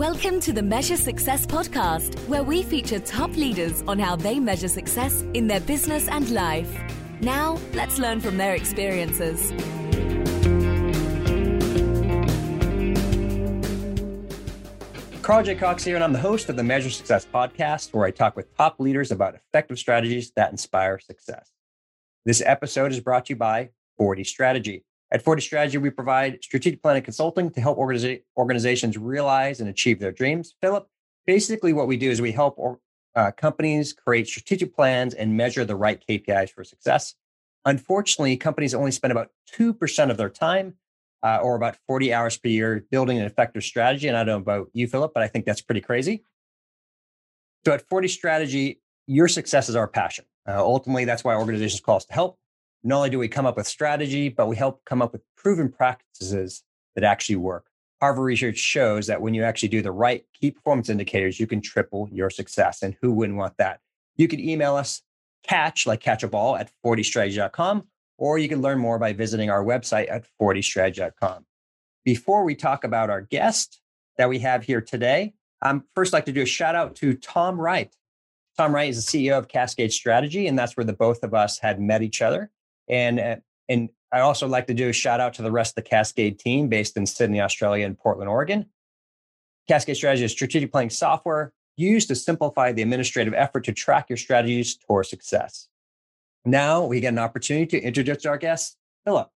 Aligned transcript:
Welcome 0.00 0.40
to 0.40 0.54
the 0.54 0.62
Measure 0.62 0.96
Success 0.96 1.44
podcast, 1.44 2.18
where 2.26 2.42
we 2.42 2.62
feature 2.62 2.98
top 2.98 3.36
leaders 3.36 3.82
on 3.86 3.98
how 3.98 4.16
they 4.16 4.40
measure 4.40 4.66
success 4.66 5.20
in 5.34 5.46
their 5.46 5.60
business 5.60 6.08
and 6.08 6.30
life. 6.30 6.74
Now, 7.20 7.58
let's 7.74 7.98
learn 7.98 8.18
from 8.20 8.38
their 8.38 8.54
experiences. 8.54 9.52
Carl 15.20 15.42
J. 15.44 15.54
Cox 15.54 15.84
here, 15.84 15.96
and 15.96 16.02
I'm 16.02 16.14
the 16.14 16.18
host 16.18 16.48
of 16.48 16.56
the 16.56 16.64
Measure 16.64 16.88
Success 16.88 17.26
podcast, 17.26 17.92
where 17.92 18.06
I 18.06 18.10
talk 18.10 18.36
with 18.36 18.56
top 18.56 18.80
leaders 18.80 19.10
about 19.10 19.34
effective 19.34 19.78
strategies 19.78 20.30
that 20.30 20.50
inspire 20.50 20.98
success. 20.98 21.52
This 22.24 22.42
episode 22.46 22.90
is 22.90 23.00
brought 23.00 23.26
to 23.26 23.34
you 23.34 23.36
by 23.36 23.68
40 23.98 24.24
Strategy. 24.24 24.86
At 25.12 25.22
40 25.22 25.42
Strategy, 25.42 25.78
we 25.78 25.90
provide 25.90 26.38
strategic 26.42 26.82
planning 26.82 27.02
consulting 27.02 27.50
to 27.50 27.60
help 27.60 27.78
organiza- 27.78 28.22
organizations 28.36 28.96
realize 28.96 29.60
and 29.60 29.68
achieve 29.68 29.98
their 29.98 30.12
dreams. 30.12 30.54
Philip, 30.60 30.86
basically, 31.26 31.72
what 31.72 31.88
we 31.88 31.96
do 31.96 32.10
is 32.10 32.20
we 32.20 32.32
help 32.32 32.54
or, 32.58 32.78
uh, 33.16 33.32
companies 33.32 33.92
create 33.92 34.28
strategic 34.28 34.74
plans 34.74 35.14
and 35.14 35.36
measure 35.36 35.64
the 35.64 35.74
right 35.74 36.02
KPIs 36.08 36.50
for 36.50 36.62
success. 36.62 37.14
Unfortunately, 37.64 38.36
companies 38.36 38.72
only 38.72 38.92
spend 38.92 39.10
about 39.10 39.30
2% 39.52 40.10
of 40.10 40.16
their 40.16 40.30
time 40.30 40.74
uh, 41.24 41.38
or 41.42 41.56
about 41.56 41.76
40 41.88 42.14
hours 42.14 42.38
per 42.38 42.48
year 42.48 42.84
building 42.90 43.18
an 43.18 43.26
effective 43.26 43.64
strategy. 43.64 44.06
And 44.06 44.16
I 44.16 44.24
don't 44.24 44.46
know 44.46 44.52
about 44.52 44.68
you, 44.72 44.86
Philip, 44.86 45.12
but 45.12 45.24
I 45.24 45.28
think 45.28 45.44
that's 45.44 45.60
pretty 45.60 45.80
crazy. 45.80 46.24
So 47.66 47.72
at 47.72 47.86
40 47.88 48.08
Strategy, 48.08 48.80
your 49.06 49.28
success 49.28 49.68
is 49.68 49.76
our 49.76 49.88
passion. 49.88 50.24
Uh, 50.48 50.58
ultimately, 50.58 51.04
that's 51.04 51.24
why 51.24 51.34
organizations 51.34 51.80
call 51.80 51.96
us 51.96 52.06
to 52.06 52.12
help 52.12 52.38
not 52.82 52.96
only 52.96 53.10
do 53.10 53.18
we 53.18 53.28
come 53.28 53.46
up 53.46 53.56
with 53.56 53.66
strategy, 53.66 54.28
but 54.28 54.46
we 54.46 54.56
help 54.56 54.84
come 54.84 55.02
up 55.02 55.12
with 55.12 55.22
proven 55.36 55.70
practices 55.70 56.62
that 56.94 57.04
actually 57.04 57.36
work. 57.36 57.66
Harvard 58.00 58.24
research 58.24 58.56
shows 58.56 59.06
that 59.06 59.20
when 59.20 59.34
you 59.34 59.44
actually 59.44 59.68
do 59.68 59.82
the 59.82 59.92
right 59.92 60.24
key 60.32 60.50
performance 60.50 60.88
indicators, 60.88 61.38
you 61.38 61.46
can 61.46 61.60
triple 61.60 62.08
your 62.10 62.30
success. 62.30 62.82
And 62.82 62.96
who 63.02 63.12
wouldn't 63.12 63.36
want 63.36 63.58
that? 63.58 63.80
You 64.16 64.26
can 64.26 64.40
email 64.40 64.74
us 64.76 65.02
catch, 65.42 65.86
like 65.86 66.00
catch 66.00 66.22
a 66.22 66.28
ball 66.28 66.56
at 66.56 66.70
40strategy.com, 66.84 67.84
or 68.16 68.38
you 68.38 68.48
can 68.48 68.62
learn 68.62 68.78
more 68.78 68.98
by 68.98 69.12
visiting 69.12 69.50
our 69.50 69.62
website 69.62 70.10
at 70.10 70.24
40strategy.com. 70.40 71.44
Before 72.04 72.44
we 72.44 72.54
talk 72.54 72.84
about 72.84 73.10
our 73.10 73.20
guest 73.20 73.80
that 74.16 74.30
we 74.30 74.38
have 74.38 74.64
here 74.64 74.80
today, 74.80 75.34
I'm 75.62 75.84
first 75.94 76.14
like 76.14 76.24
to 76.26 76.32
do 76.32 76.42
a 76.42 76.46
shout 76.46 76.74
out 76.74 76.96
to 76.96 77.14
Tom 77.14 77.60
Wright. 77.60 77.94
Tom 78.56 78.74
Wright 78.74 78.88
is 78.88 79.04
the 79.04 79.28
CEO 79.28 79.38
of 79.38 79.48
Cascade 79.48 79.92
Strategy, 79.92 80.46
and 80.46 80.58
that's 80.58 80.76
where 80.76 80.84
the 80.84 80.94
both 80.94 81.22
of 81.22 81.34
us 81.34 81.58
had 81.58 81.80
met 81.80 82.02
each 82.02 82.22
other. 82.22 82.50
And 82.90 83.20
uh, 83.20 83.36
and 83.68 83.88
I 84.12 84.20
also 84.20 84.48
like 84.48 84.66
to 84.66 84.74
do 84.74 84.88
a 84.88 84.92
shout 84.92 85.20
out 85.20 85.34
to 85.34 85.42
the 85.42 85.52
rest 85.52 85.72
of 85.72 85.84
the 85.84 85.88
Cascade 85.88 86.38
team 86.38 86.68
based 86.68 86.96
in 86.96 87.06
Sydney, 87.06 87.40
Australia, 87.40 87.86
and 87.86 87.96
Portland, 87.96 88.28
Oregon. 88.28 88.66
Cascade 89.68 89.96
Strategy 89.96 90.24
is 90.24 90.32
strategic 90.32 90.72
planning 90.72 90.90
software 90.90 91.52
used 91.76 92.08
to 92.08 92.16
simplify 92.16 92.72
the 92.72 92.82
administrative 92.82 93.32
effort 93.32 93.64
to 93.64 93.72
track 93.72 94.10
your 94.10 94.16
strategies 94.16 94.76
toward 94.76 95.06
success. 95.06 95.68
Now 96.44 96.84
we 96.84 97.00
get 97.00 97.10
an 97.12 97.18
opportunity 97.18 97.66
to 97.66 97.80
introduce 97.80 98.26
our 98.26 98.36
guest, 98.36 98.76
Philip. 99.04 99.30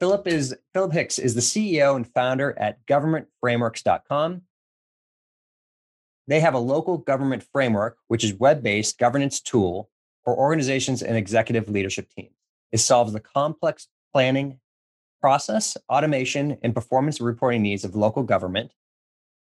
Philip 0.00 0.26
is 0.26 0.56
Philip 0.74 0.92
Hicks 0.92 1.18
is 1.18 1.34
the 1.34 1.40
CEO 1.40 1.96
and 1.96 2.06
founder 2.06 2.58
at 2.58 2.84
governmentframeworks.com. 2.86 4.42
They 6.28 6.40
have 6.40 6.54
a 6.54 6.58
local 6.58 6.98
government 6.98 7.44
framework, 7.52 7.98
which 8.08 8.24
is 8.24 8.34
web-based 8.34 8.98
governance 8.98 9.40
tool 9.40 9.88
for 10.24 10.36
organizations 10.36 11.02
and 11.02 11.16
executive 11.16 11.68
leadership 11.70 12.10
teams. 12.10 12.35
It 12.72 12.78
solves 12.78 13.12
the 13.12 13.20
complex 13.20 13.88
planning 14.12 14.60
process, 15.20 15.76
automation, 15.88 16.58
and 16.62 16.74
performance 16.74 17.20
reporting 17.20 17.62
needs 17.62 17.84
of 17.84 17.94
local 17.94 18.22
government 18.22 18.72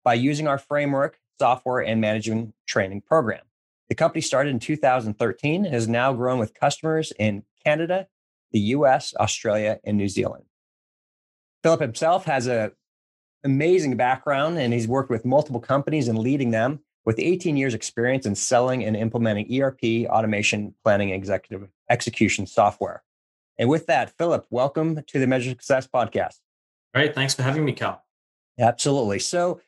by 0.05 0.15
using 0.15 0.47
our 0.47 0.59
framework, 0.59 1.19
software, 1.41 1.81
and 1.81 2.01
management 2.01 2.55
training 2.67 3.01
program. 3.01 3.43
The 3.89 3.95
company 3.95 4.21
started 4.21 4.51
in 4.51 4.61
2013 4.61 5.65
and 5.65 5.75
has 5.75 5.89
now 5.89 6.13
grown 6.13 6.39
with 6.39 6.55
customers 6.55 7.13
in 7.19 7.45
Canada, 7.65 8.07
the 8.53 8.61
US, 8.61 9.15
Australia, 9.19 9.81
and 9.85 9.97
New 9.97 10.09
Zealand. 10.09 10.45
Philip 11.63 11.81
himself 11.81 12.25
has 12.27 12.47
an 12.47 12.73
amazing 13.43 13.97
background 13.97 14.59
and 14.59 14.73
he's 14.73 14.89
worked 14.89 15.11
with 15.11 15.25
multiple 15.25 15.61
companies 15.61 16.09
and 16.09 16.19
leading 16.19 16.51
them 16.51 16.81
with 17.05 17.19
18 17.19 17.57
years 17.57 17.75
experience 17.75 18.27
in 18.27 18.35
selling 18.35 18.85
and 18.85 18.97
implementing 18.97 19.61
ERP, 19.61 20.07
automation, 20.09 20.75
planning, 20.83 21.11
executive 21.11 21.69
execution 21.91 22.47
software. 22.47 23.03
And 23.59 23.69
with 23.69 23.87
that, 23.87 24.17
Philip, 24.17 24.47
welcome 24.51 25.01
to 25.07 25.19
the 25.19 25.27
Measure 25.27 25.51
Success 25.51 25.87
podcast. 25.87 26.37
Great. 26.95 27.15
Thanks 27.15 27.35
for 27.35 27.43
having 27.43 27.65
me, 27.65 27.73
Cal. 27.73 28.03
Absolutely. 28.59 29.19
So 29.19 29.61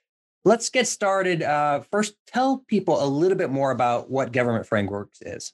let's 0.45 0.69
get 0.71 0.87
started. 0.87 1.43
Uh, 1.43 1.81
first, 1.91 2.15
tell 2.27 2.59
people 2.69 3.03
a 3.03 3.07
little 3.07 3.37
bit 3.37 3.51
more 3.51 3.71
about 3.71 4.11
what 4.11 4.33
Government 4.33 4.67
Frameworks 4.67 5.21
is. 5.23 5.53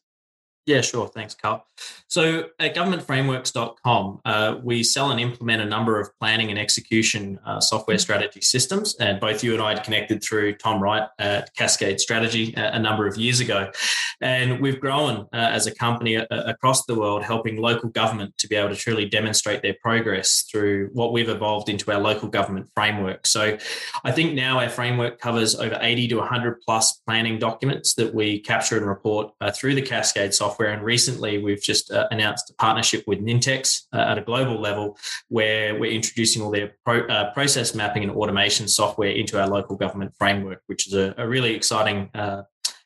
Yeah, 0.65 0.81
sure. 0.81 1.09
Thanks, 1.09 1.34
Carl. 1.34 1.67
So 2.06 2.50
at 2.61 2.77
governmentframeworks.com, 2.77 4.21
uh, 4.25 4.56
we 4.62 4.84
sell 4.84 5.11
and 5.11 5.19
implement 5.19 5.61
a 5.61 5.65
number 5.65 5.99
of 5.99 6.17
planning 6.21 6.50
and 6.50 6.59
execution 6.59 7.41
uh, 7.45 7.59
software 7.59 7.99
strategy 7.99 8.43
systems. 8.43 8.95
And 9.00 9.19
both 9.19 9.43
you 9.43 9.55
and 9.55 9.62
I 9.62 9.75
had 9.75 9.83
connected 9.83 10.23
through 10.23 10.55
Tom 10.56 10.81
Wright 10.81 11.09
at 11.19 11.53
Cascade 11.56 12.00
Strategy 12.00 12.55
a, 12.56 12.75
a 12.75 12.78
number 12.78 13.09
of 13.09 13.17
years 13.17 13.41
ago. 13.41 13.73
And 14.21 14.61
we've 14.61 14.78
grown 14.78 15.23
uh, 15.33 15.37
as 15.37 15.67
a 15.67 15.75
company 15.75 16.15
a, 16.15 16.28
uh, 16.31 16.45
across 16.47 16.84
the 16.87 16.94
world, 16.94 17.25
helping 17.25 17.61
local 17.61 17.89
government 17.89 18.39
to 18.39 18.47
be 18.47 18.55
able 18.55 18.69
to 18.69 18.77
truly 18.77 19.06
demonstrate 19.06 19.62
their 19.62 19.75
progress 19.83 20.44
through 20.50 20.91
what 20.93 21.12
we've 21.12 21.29
evolved 21.29 21.69
into 21.69 21.91
our 21.91 21.99
local 21.99 22.29
government 22.29 22.69
framework. 22.73 23.27
So 23.27 23.59
I 24.05 24.12
think 24.12 24.34
now 24.34 24.61
our 24.61 24.69
framework 24.69 25.19
covers 25.19 25.56
over 25.56 25.77
80 25.81 26.09
to 26.09 26.17
100 26.19 26.61
plus 26.61 27.00
planning 27.05 27.41
documents 27.41 27.94
that 27.94 28.15
we 28.15 28.39
capture 28.39 28.77
and 28.77 28.87
report 28.87 29.33
uh, 29.41 29.50
through 29.50 29.75
the 29.75 29.83
Cascade 29.83 30.33
software 30.33 30.52
software. 30.53 30.73
And 30.73 30.83
recently, 30.83 31.39
we've 31.39 31.63
just 31.63 31.91
uh, 31.91 32.09
announced 32.11 32.51
a 32.51 32.55
partnership 32.55 33.05
with 33.07 33.21
Nintex 33.21 33.83
uh, 33.93 33.99
at 33.99 34.19
a 34.19 34.23
global 34.23 34.61
level, 34.61 34.99
where 35.29 35.79
we're 35.79 35.93
introducing 35.93 36.43
all 36.43 36.51
their 36.51 36.75
pro, 36.85 37.07
uh, 37.07 37.33
process 37.33 37.75
mapping 37.75 38.03
and 38.03 38.13
automation 38.13 38.69
software 38.69 39.11
into 39.11 39.41
our 39.41 39.49
local 39.49 39.77
government 39.77 40.12
framework, 40.19 40.62
which 40.67 40.87
is 40.87 40.95
a, 40.95 41.15
a 41.17 41.27
really 41.27 41.55
exciting 41.55 42.11
uh, 42.15 42.43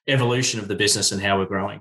evolution 0.07 0.61
of 0.61 0.69
the 0.69 0.77
business 0.77 1.13
and 1.13 1.21
how 1.21 1.39
we're 1.39 1.47
growing. 1.47 1.81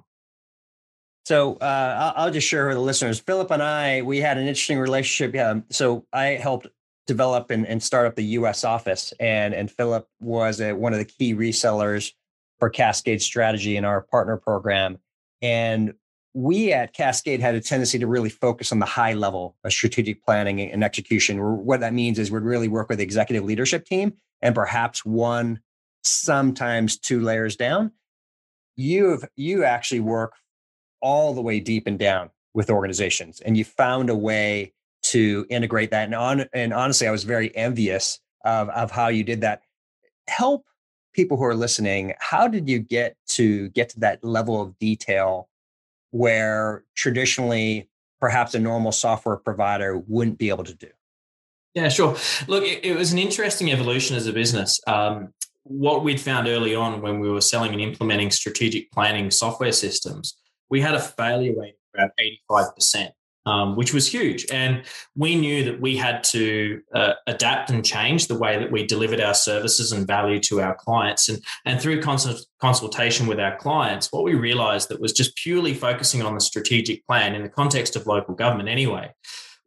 So 1.26 1.56
uh, 1.56 2.14
I'll 2.16 2.32
just 2.32 2.48
share 2.48 2.68
with 2.68 2.78
the 2.78 2.82
listeners. 2.82 3.20
Philip 3.20 3.50
and 3.52 3.62
I, 3.62 4.02
we 4.04 4.20
had 4.20 4.38
an 4.38 4.48
interesting 4.48 4.80
relationship. 4.80 5.34
Yeah, 5.34 5.60
so 5.72 6.06
I 6.14 6.26
helped 6.42 6.68
develop 7.08 7.52
and, 7.52 7.68
and 7.68 7.82
start 7.82 8.08
up 8.08 8.16
the 8.16 8.24
U.S. 8.40 8.64
office, 8.64 9.14
and 9.20 9.54
and 9.54 9.70
Philip 9.70 10.08
was 10.20 10.62
a, 10.62 10.74
one 10.74 10.94
of 10.94 11.00
the 11.00 11.06
key 11.06 11.34
resellers 11.34 12.12
for 12.60 12.70
Cascade 12.70 13.22
Strategy 13.22 13.78
in 13.78 13.86
our 13.86 14.02
partner 14.02 14.38
program. 14.38 14.98
And 15.42 15.94
we 16.34 16.74
at 16.74 16.94
Cascade 16.94 17.40
had 17.40 17.56
a 17.56 17.62
tendency 17.62 17.98
to 17.98 18.08
really 18.08 18.30
focus 18.30 18.72
on 18.72 18.80
the 18.80 18.86
high 18.86 19.14
level 19.14 19.56
of 19.64 19.72
strategic 19.72 20.24
planning 20.24 20.60
and 20.60 20.84
execution. 20.84 21.40
What 21.66 21.80
that 21.80 21.94
means 21.94 22.20
is 22.20 22.30
we'd 22.30 22.44
really 22.44 22.68
work 22.68 22.90
with 22.90 22.98
the 22.98 23.06
executive 23.06 23.46
leadership 23.46 23.86
team 23.86 24.14
and 24.42 24.54
perhaps 24.54 25.06
one, 25.06 25.62
sometimes 26.04 26.98
two 26.98 27.22
layers 27.22 27.56
down. 27.56 27.92
You've 28.76 29.24
you 29.38 29.64
actually 29.64 30.02
work 30.02 30.34
all 31.02 31.34
the 31.34 31.42
way 31.42 31.62
deep 31.62 31.88
and 31.88 31.98
down 31.98 32.32
with 32.54 32.70
organizations, 32.70 33.40
and 33.40 33.58
you 33.58 33.64
found 33.64 34.10
a 34.10 34.16
way 34.16 34.74
to 35.04 35.46
integrate 35.50 35.92
that. 35.92 36.06
And 36.06 36.16
on 36.16 36.46
and 36.52 36.74
honestly, 36.74 37.08
I 37.08 37.12
was 37.12 37.24
very 37.24 37.56
envious 37.56 38.20
of 38.44 38.68
of 38.70 38.92
how 38.92 39.08
you 39.08 39.24
did 39.24 39.42
that. 39.42 39.62
Help 40.28 40.66
people 41.16 41.38
who 41.38 41.46
are 41.46 41.56
listening, 41.56 42.14
how 42.20 42.48
did 42.48 42.68
you 42.70 42.80
get 42.80 43.16
to 43.28 43.70
get 43.70 43.90
to 43.90 44.00
that 44.02 44.24
level 44.24 44.62
of 44.62 44.78
detail 44.78 45.50
where 46.12 46.84
traditionally 46.96 47.90
perhaps 48.20 48.54
a 48.54 48.60
normal 48.60 48.92
software 48.92 49.38
provider 49.38 49.98
wouldn't 50.08 50.38
be 50.38 50.50
able 50.50 50.64
to 50.66 50.74
do? 50.74 50.90
Yeah, 51.74 51.90
sure. 51.90 52.16
Look, 52.48 52.64
it, 52.64 52.86
it 52.86 52.96
was 52.96 53.12
an 53.12 53.20
interesting 53.20 53.72
evolution 53.72 54.16
as 54.16 54.28
a 54.28 54.34
business. 54.34 54.80
Um, 54.88 55.34
what 55.64 56.04
we'd 56.04 56.22
found 56.22 56.48
early 56.48 56.76
on 56.76 57.02
when 57.02 57.20
we 57.20 57.30
were 57.30 57.42
selling 57.42 57.74
and 57.74 57.82
implementing 57.82 58.32
strategic 58.32 58.92
planning 58.92 59.32
software 59.32 59.72
systems, 59.72 60.38
we 60.70 60.80
had 60.82 60.96
a 60.96 61.00
failure 61.00 61.54
rate 61.60 61.76
of 61.94 62.00
around 62.00 62.12
85%. 62.52 63.10
Um, 63.46 63.76
which 63.76 63.94
was 63.94 64.08
huge. 64.08 64.46
And 64.52 64.84
we 65.16 65.36
knew 65.36 65.64
that 65.66 65.80
we 65.80 65.96
had 65.98 66.24
to 66.26 66.82
uh, 66.94 67.14
adapt 67.28 67.70
and 67.70 67.86
change 67.86 68.28
the 68.28 68.38
way 68.38 68.58
that 68.58 68.72
we 68.72 68.86
delivered 68.86 69.22
our 69.22 69.34
services 69.34 69.92
and 69.92 70.08
value 70.08 70.40
to 70.42 70.62
our 70.62 70.76
clients. 70.76 71.30
And, 71.30 71.44
and 71.66 71.80
through 71.80 72.02
consult- 72.02 72.46
consultation 72.60 73.28
with 73.28 73.40
our 73.40 73.56
clients, 73.58 74.12
what 74.12 74.24
we 74.24 74.36
realized 74.36 74.90
that 74.90 75.02
was 75.02 75.14
just 75.14 75.36
purely 75.36 75.74
focusing 75.74 76.22
on 76.22 76.34
the 76.34 76.42
strategic 76.42 77.06
plan 77.06 77.36
in 77.36 77.44
the 77.44 77.50
context 77.50 77.96
of 77.96 78.08
local 78.08 78.34
government 78.34 78.70
anyway 78.70 79.14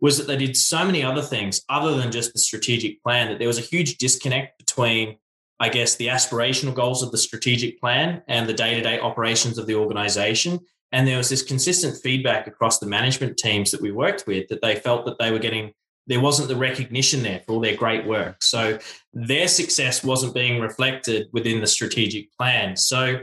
was 0.00 0.16
that 0.16 0.28
they 0.28 0.36
did 0.36 0.56
so 0.56 0.84
many 0.84 1.02
other 1.02 1.22
things 1.22 1.62
other 1.69 1.96
than 1.96 2.12
just 2.12 2.32
the 2.32 2.38
strategic 2.38 3.02
plan 3.02 3.28
that 3.28 3.40
there 3.40 3.48
was 3.48 3.58
a 3.58 3.62
huge 3.62 3.96
disconnect 3.96 4.56
between 4.58 5.16
I 5.60 5.69
guess, 5.69 5.96
the 5.96 6.06
aspirational 6.06 6.75
goals 6.75 7.02
of 7.02 7.10
the 7.10 7.19
strategic 7.19 7.80
plan 7.80 8.22
and 8.28 8.48
the 8.48 8.54
day 8.54 8.75
to 8.75 8.80
day 8.80 9.00
operations 9.00 9.58
of 9.58 9.66
the 9.66 9.75
organization. 9.75 10.60
And 10.93 11.06
there 11.06 11.19
was 11.19 11.29
this 11.29 11.43
consistent 11.43 11.99
feedback 12.02 12.46
across 12.46 12.79
the 12.79 12.87
management 12.87 13.37
teams 13.37 13.70
that 13.70 13.81
we 13.81 13.93
worked 13.93 14.26
with 14.26 14.49
that 14.49 14.62
they 14.62 14.76
felt 14.76 15.05
that 15.06 15.19
they 15.19 15.31
were 15.31 15.38
getting, 15.38 15.73
there 16.06 16.20
wasn't 16.20 16.49
the 16.49 16.56
recognition 16.56 17.23
there 17.23 17.40
for 17.40 17.52
all 17.52 17.61
their 17.61 17.76
great 17.76 18.06
work. 18.06 18.43
So 18.43 18.79
their 19.12 19.49
success 19.49 20.02
wasn't 20.02 20.35
being 20.35 20.61
reflected 20.61 21.29
within 21.32 21.61
the 21.61 21.67
strategic 21.67 22.32
plan. 22.32 22.76
So 22.76 23.20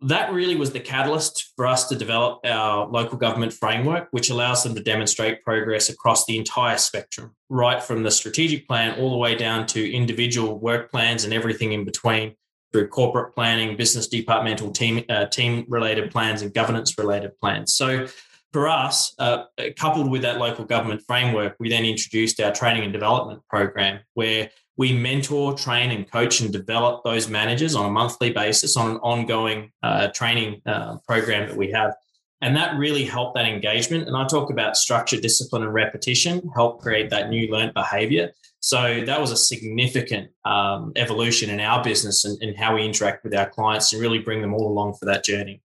that 0.00 0.32
really 0.32 0.56
was 0.56 0.72
the 0.72 0.80
catalyst 0.80 1.52
for 1.54 1.66
us 1.66 1.88
to 1.88 1.94
develop 1.94 2.40
our 2.44 2.88
local 2.88 3.18
government 3.18 3.52
framework, 3.52 4.08
which 4.10 4.30
allows 4.30 4.64
them 4.64 4.74
to 4.74 4.82
demonstrate 4.82 5.44
progress 5.44 5.90
across 5.90 6.24
the 6.26 6.38
entire 6.38 6.78
spectrum, 6.78 7.36
right 7.50 7.82
from 7.82 8.02
the 8.02 8.10
strategic 8.10 8.66
plan 8.66 8.98
all 8.98 9.10
the 9.10 9.16
way 9.16 9.36
down 9.36 9.66
to 9.66 9.92
individual 9.92 10.58
work 10.58 10.90
plans 10.90 11.24
and 11.24 11.32
everything 11.32 11.72
in 11.72 11.84
between 11.84 12.34
through 12.72 12.88
corporate 12.88 13.34
planning, 13.34 13.76
business 13.76 14.08
departmental 14.08 14.70
team 14.70 15.04
uh, 15.08 15.26
team 15.26 15.64
related 15.68 16.10
plans, 16.10 16.42
and 16.42 16.52
governance 16.54 16.96
related 16.98 17.38
plans. 17.38 17.74
So 17.74 18.06
for 18.52 18.68
us, 18.68 19.14
uh, 19.18 19.44
coupled 19.78 20.10
with 20.10 20.22
that 20.22 20.38
local 20.38 20.64
government 20.64 21.02
framework, 21.06 21.56
we 21.58 21.70
then 21.70 21.84
introduced 21.84 22.40
our 22.40 22.52
training 22.52 22.84
and 22.84 22.92
development 22.92 23.42
program 23.48 24.00
where 24.14 24.50
we 24.76 24.92
mentor, 24.92 25.54
train, 25.54 25.90
and 25.90 26.10
coach 26.10 26.40
and 26.40 26.52
develop 26.52 27.02
those 27.04 27.28
managers 27.28 27.74
on 27.74 27.86
a 27.86 27.90
monthly 27.90 28.30
basis 28.30 28.76
on 28.76 28.90
an 28.92 28.96
ongoing 28.98 29.70
uh, 29.82 30.08
training 30.08 30.60
uh, 30.66 30.96
program 31.06 31.48
that 31.48 31.56
we 31.56 31.70
have. 31.70 31.94
And 32.40 32.56
that 32.56 32.76
really 32.76 33.04
helped 33.04 33.36
that 33.36 33.46
engagement. 33.46 34.08
And 34.08 34.16
I 34.16 34.26
talk 34.26 34.50
about 34.50 34.76
structure, 34.76 35.20
discipline, 35.20 35.62
and 35.62 35.72
repetition 35.72 36.50
help 36.54 36.82
create 36.82 37.10
that 37.10 37.30
new 37.30 37.50
learned 37.50 37.74
behavior. 37.74 38.32
So 38.62 39.02
that 39.04 39.20
was 39.20 39.30
a 39.30 39.36
significant 39.36 40.30
um, 40.44 40.92
evolution 40.96 41.50
in 41.50 41.60
our 41.60 41.82
business 41.82 42.24
and, 42.24 42.40
and 42.42 42.56
how 42.56 42.74
we 42.76 42.84
interact 42.84 43.24
with 43.24 43.34
our 43.34 43.50
clients 43.50 43.92
and 43.92 44.00
really 44.00 44.20
bring 44.20 44.40
them 44.40 44.54
all 44.54 44.66
along 44.66 44.94
for 44.94 45.04
that 45.06 45.24
journey. 45.24 45.60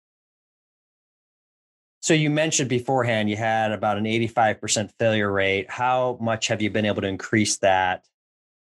So 2.01 2.13
you 2.13 2.29
mentioned 2.29 2.69
beforehand 2.69 3.29
you 3.29 3.35
had 3.35 3.71
about 3.71 3.97
an 3.97 4.05
85% 4.05 4.91
failure 4.97 5.31
rate. 5.31 5.69
How 5.69 6.17
much 6.19 6.47
have 6.47 6.61
you 6.61 6.69
been 6.69 6.85
able 6.85 7.01
to 7.01 7.07
increase 7.07 7.57
that 7.57 8.05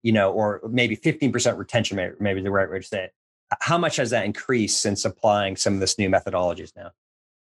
you 0.02 0.12
know, 0.12 0.32
or 0.32 0.60
maybe 0.68 0.96
15% 0.96 1.56
retention, 1.58 1.96
maybe, 1.96 2.14
maybe 2.20 2.40
the 2.40 2.50
right 2.50 2.70
way 2.70 2.78
to 2.78 2.86
say 2.86 3.04
it. 3.04 3.14
How 3.60 3.78
much 3.78 3.96
has 3.96 4.10
that 4.10 4.24
increased 4.24 4.80
since 4.80 5.04
applying 5.04 5.56
some 5.56 5.74
of 5.74 5.80
this 5.80 5.98
new 5.98 6.08
methodologies 6.08 6.72
now? 6.76 6.90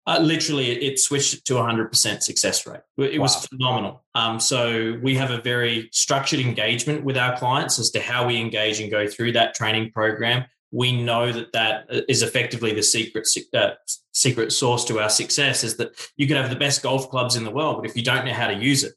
Uh, 0.05 0.19
literally, 0.21 0.71
it, 0.71 0.99
switched 0.99 1.45
to 1.47 1.55
100% 1.55 2.23
success 2.23 2.67
rate. 2.67 2.81
It 2.99 3.19
wow. 3.19 3.23
was 3.23 3.47
phenomenal. 3.47 4.05
Um, 4.17 4.41
so 4.41 4.99
we 5.01 5.15
have 5.15 5.31
a 5.31 5.41
very 5.41 5.89
structured 5.93 6.41
engagement 6.41 7.05
with 7.05 7.17
our 7.17 7.39
clients 7.39 7.79
as 7.79 7.91
to 7.91 8.01
how 8.01 8.27
we 8.27 8.41
engage 8.41 8.81
and 8.81 8.91
go 8.91 9.07
through 9.07 9.33
that 9.33 9.55
training 9.55 9.93
program. 9.93 10.45
We 10.73 11.01
know 11.01 11.31
that 11.31 11.53
that 11.53 11.87
uh, 11.89 12.01
effectively 12.09 12.75
the 12.75 12.83
secret 12.83 13.29
uh, 13.55 13.73
secret 14.13 14.53
source 14.53 14.85
to 14.87 14.99
our 14.99 15.11
success. 15.11 15.63
Is 15.63 15.77
that 15.77 15.93
you 16.17 16.27
could 16.27 16.37
have 16.37 16.51
the 16.51 16.57
best 16.57 16.83
golf 16.83 17.09
clubs 17.09 17.37
in 17.37 17.45
the 17.45 17.51
world, 17.51 17.77
but 17.77 17.89
if 17.89 17.97
you 17.97 18.03
don't 18.03 18.25
know 18.25 18.33
how 18.33 18.49
to 18.49 18.55
use 18.55 18.83
it, 18.83 18.95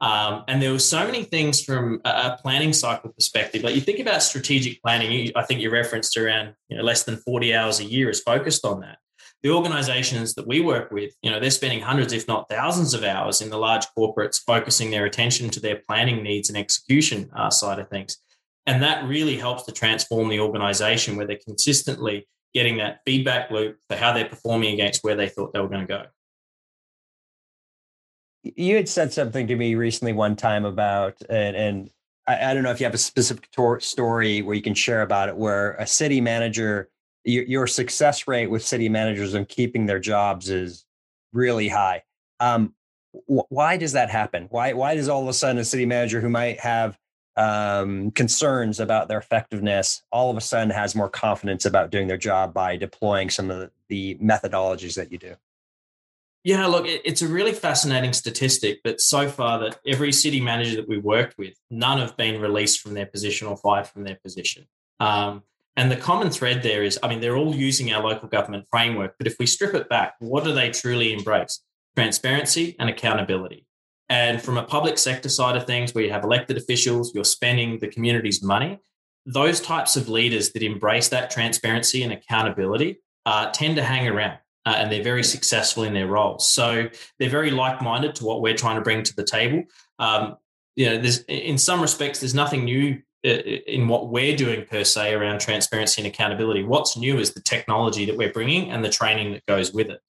um, 0.00 0.44
and 0.46 0.60
there 0.60 0.72
were 0.72 0.78
so 0.78 1.06
many 1.06 1.24
things 1.24 1.62
from 1.62 2.00
a 2.04 2.38
planning 2.40 2.72
cycle 2.72 3.10
perspective. 3.10 3.62
Like 3.62 3.74
you 3.74 3.80
think 3.80 3.98
about 3.98 4.22
strategic 4.22 4.82
planning, 4.82 5.32
I 5.34 5.42
think 5.42 5.60
you 5.60 5.70
referenced 5.70 6.16
around 6.16 6.54
you 6.68 6.76
know, 6.76 6.82
less 6.82 7.04
than 7.04 7.16
40 7.16 7.54
hours 7.54 7.80
a 7.80 7.84
year 7.84 8.10
is 8.10 8.20
focused 8.20 8.64
on 8.64 8.80
that. 8.80 8.98
The 9.46 9.52
organizations 9.52 10.34
that 10.34 10.48
we 10.48 10.60
work 10.60 10.90
with, 10.90 11.14
you 11.22 11.30
know, 11.30 11.38
they're 11.38 11.52
spending 11.52 11.80
hundreds, 11.80 12.12
if 12.12 12.26
not 12.26 12.48
thousands 12.48 12.94
of 12.94 13.04
hours 13.04 13.40
in 13.40 13.48
the 13.48 13.56
large 13.56 13.86
corporates, 13.96 14.40
focusing 14.44 14.90
their 14.90 15.04
attention 15.04 15.50
to 15.50 15.60
their 15.60 15.80
planning 15.86 16.24
needs 16.24 16.48
and 16.48 16.58
execution 16.58 17.30
uh, 17.32 17.48
side 17.48 17.78
of 17.78 17.88
things. 17.88 18.16
And 18.66 18.82
that 18.82 19.06
really 19.06 19.36
helps 19.36 19.62
to 19.66 19.70
transform 19.72 20.30
the 20.30 20.40
organization 20.40 21.14
where 21.14 21.28
they're 21.28 21.38
consistently 21.46 22.26
getting 22.54 22.78
that 22.78 23.02
feedback 23.06 23.52
loop 23.52 23.78
for 23.88 23.94
how 23.94 24.12
they're 24.12 24.28
performing 24.28 24.74
against 24.74 25.04
where 25.04 25.14
they 25.14 25.28
thought 25.28 25.52
they 25.52 25.60
were 25.60 25.68
going 25.68 25.86
to 25.86 25.86
go 25.86 26.06
you 28.56 28.76
had 28.76 28.88
said 28.88 29.12
something 29.12 29.46
to 29.46 29.56
me 29.56 29.74
recently 29.74 30.12
one 30.12 30.36
time 30.36 30.64
about 30.64 31.20
and, 31.28 31.56
and 31.56 31.90
I, 32.26 32.50
I, 32.50 32.54
don't 32.54 32.62
know 32.62 32.70
if 32.70 32.80
you 32.80 32.86
have 32.86 32.94
a 32.94 32.98
specific 32.98 33.50
tor- 33.50 33.80
story 33.80 34.42
where 34.42 34.54
you 34.54 34.62
can 34.62 34.74
share 34.74 35.02
about 35.02 35.28
it 35.28 35.36
where 35.36 35.72
a 35.72 35.86
city 35.86 36.20
manager 36.20 36.88
your, 37.26 37.44
your 37.44 37.66
success 37.66 38.26
rate 38.26 38.46
with 38.46 38.64
city 38.64 38.88
managers 38.88 39.34
and 39.34 39.48
keeping 39.48 39.86
their 39.86 39.98
jobs 39.98 40.48
is 40.48 40.84
really 41.32 41.68
high. 41.68 42.04
Um, 42.40 42.74
wh- 43.12 43.50
why 43.50 43.76
does 43.76 43.92
that 43.92 44.08
happen? 44.08 44.46
Why 44.50 44.72
why 44.72 44.94
does 44.94 45.08
all 45.08 45.22
of 45.22 45.28
a 45.28 45.32
sudden 45.32 45.58
a 45.58 45.64
city 45.64 45.84
manager 45.84 46.20
who 46.20 46.28
might 46.28 46.60
have 46.60 46.98
um, 47.36 48.12
concerns 48.12 48.80
about 48.80 49.08
their 49.08 49.18
effectiveness 49.18 50.02
all 50.10 50.30
of 50.30 50.38
a 50.38 50.40
sudden 50.40 50.70
has 50.70 50.94
more 50.94 51.10
confidence 51.10 51.66
about 51.66 51.90
doing 51.90 52.08
their 52.08 52.16
job 52.16 52.54
by 52.54 52.76
deploying 52.76 53.28
some 53.28 53.50
of 53.50 53.70
the, 53.88 54.14
methodologies 54.16 54.94
that 54.94 55.12
you 55.12 55.18
do? 55.18 55.34
Yeah, 56.42 56.66
look, 56.66 56.86
it's 56.86 57.22
a 57.22 57.28
really 57.28 57.52
fascinating 57.52 58.12
statistic 58.12 58.82
that 58.84 59.00
so 59.00 59.28
far 59.28 59.58
that 59.58 59.78
every 59.86 60.12
city 60.12 60.40
manager 60.40 60.76
that 60.76 60.88
we 60.88 60.98
worked 60.98 61.36
with, 61.38 61.54
none 61.70 61.98
have 61.98 62.16
been 62.16 62.40
released 62.40 62.80
from 62.80 62.94
their 62.94 63.06
position 63.06 63.48
or 63.48 63.56
fired 63.56 63.86
from 63.86 64.04
their 64.04 64.18
position. 64.22 64.66
Um, 64.98 65.42
and 65.76 65.90
the 65.90 65.96
common 65.96 66.30
thread 66.30 66.62
there 66.62 66.82
is, 66.82 66.98
I 67.02 67.08
mean, 67.08 67.20
they're 67.20 67.36
all 67.36 67.54
using 67.54 67.92
our 67.92 68.02
local 68.02 68.28
government 68.28 68.66
framework, 68.70 69.14
but 69.18 69.26
if 69.26 69.36
we 69.38 69.46
strip 69.46 69.74
it 69.74 69.88
back, 69.88 70.14
what 70.18 70.44
do 70.44 70.52
they 70.52 70.70
truly 70.70 71.12
embrace? 71.12 71.62
Transparency 71.94 72.76
and 72.78 72.88
accountability. 72.88 73.66
And 74.08 74.40
from 74.40 74.56
a 74.56 74.62
public 74.62 74.98
sector 74.98 75.28
side 75.28 75.56
of 75.56 75.66
things, 75.66 75.94
where 75.94 76.04
you 76.04 76.12
have 76.12 76.24
elected 76.24 76.56
officials, 76.56 77.14
you're 77.14 77.24
spending 77.24 77.78
the 77.78 77.88
community's 77.88 78.42
money, 78.42 78.78
those 79.26 79.60
types 79.60 79.96
of 79.96 80.08
leaders 80.08 80.52
that 80.52 80.62
embrace 80.62 81.08
that 81.08 81.30
transparency 81.30 82.02
and 82.02 82.12
accountability 82.12 83.00
uh, 83.26 83.50
tend 83.50 83.76
to 83.76 83.82
hang 83.82 84.06
around 84.06 84.38
uh, 84.66 84.74
and 84.76 84.92
they're 84.92 85.02
very 85.02 85.22
successful 85.22 85.84
in 85.84 85.94
their 85.94 86.08
roles. 86.08 86.50
So 86.50 86.88
they're 87.18 87.30
very 87.30 87.52
like-minded 87.52 88.16
to 88.16 88.24
what 88.24 88.42
we're 88.42 88.56
trying 88.56 88.74
to 88.76 88.82
bring 88.82 89.04
to 89.04 89.14
the 89.14 89.24
table. 89.24 89.62
Um, 89.98 90.36
you 90.74 90.86
know, 90.86 90.98
there's 90.98 91.20
in 91.22 91.56
some 91.56 91.80
respects 91.80 92.20
there's 92.20 92.34
nothing 92.34 92.64
new 92.64 93.00
in 93.26 93.88
what 93.88 94.08
we're 94.08 94.36
doing 94.36 94.64
per 94.66 94.84
se 94.84 95.12
around 95.12 95.40
transparency 95.40 96.00
and 96.00 96.06
accountability. 96.06 96.62
What's 96.62 96.96
new 96.96 97.18
is 97.18 97.34
the 97.34 97.40
technology 97.40 98.04
that 98.04 98.16
we're 98.16 98.32
bringing 98.32 98.70
and 98.70 98.84
the 98.84 98.88
training 98.88 99.32
that 99.32 99.44
goes 99.46 99.72
with 99.72 99.90
it. 99.90 100.00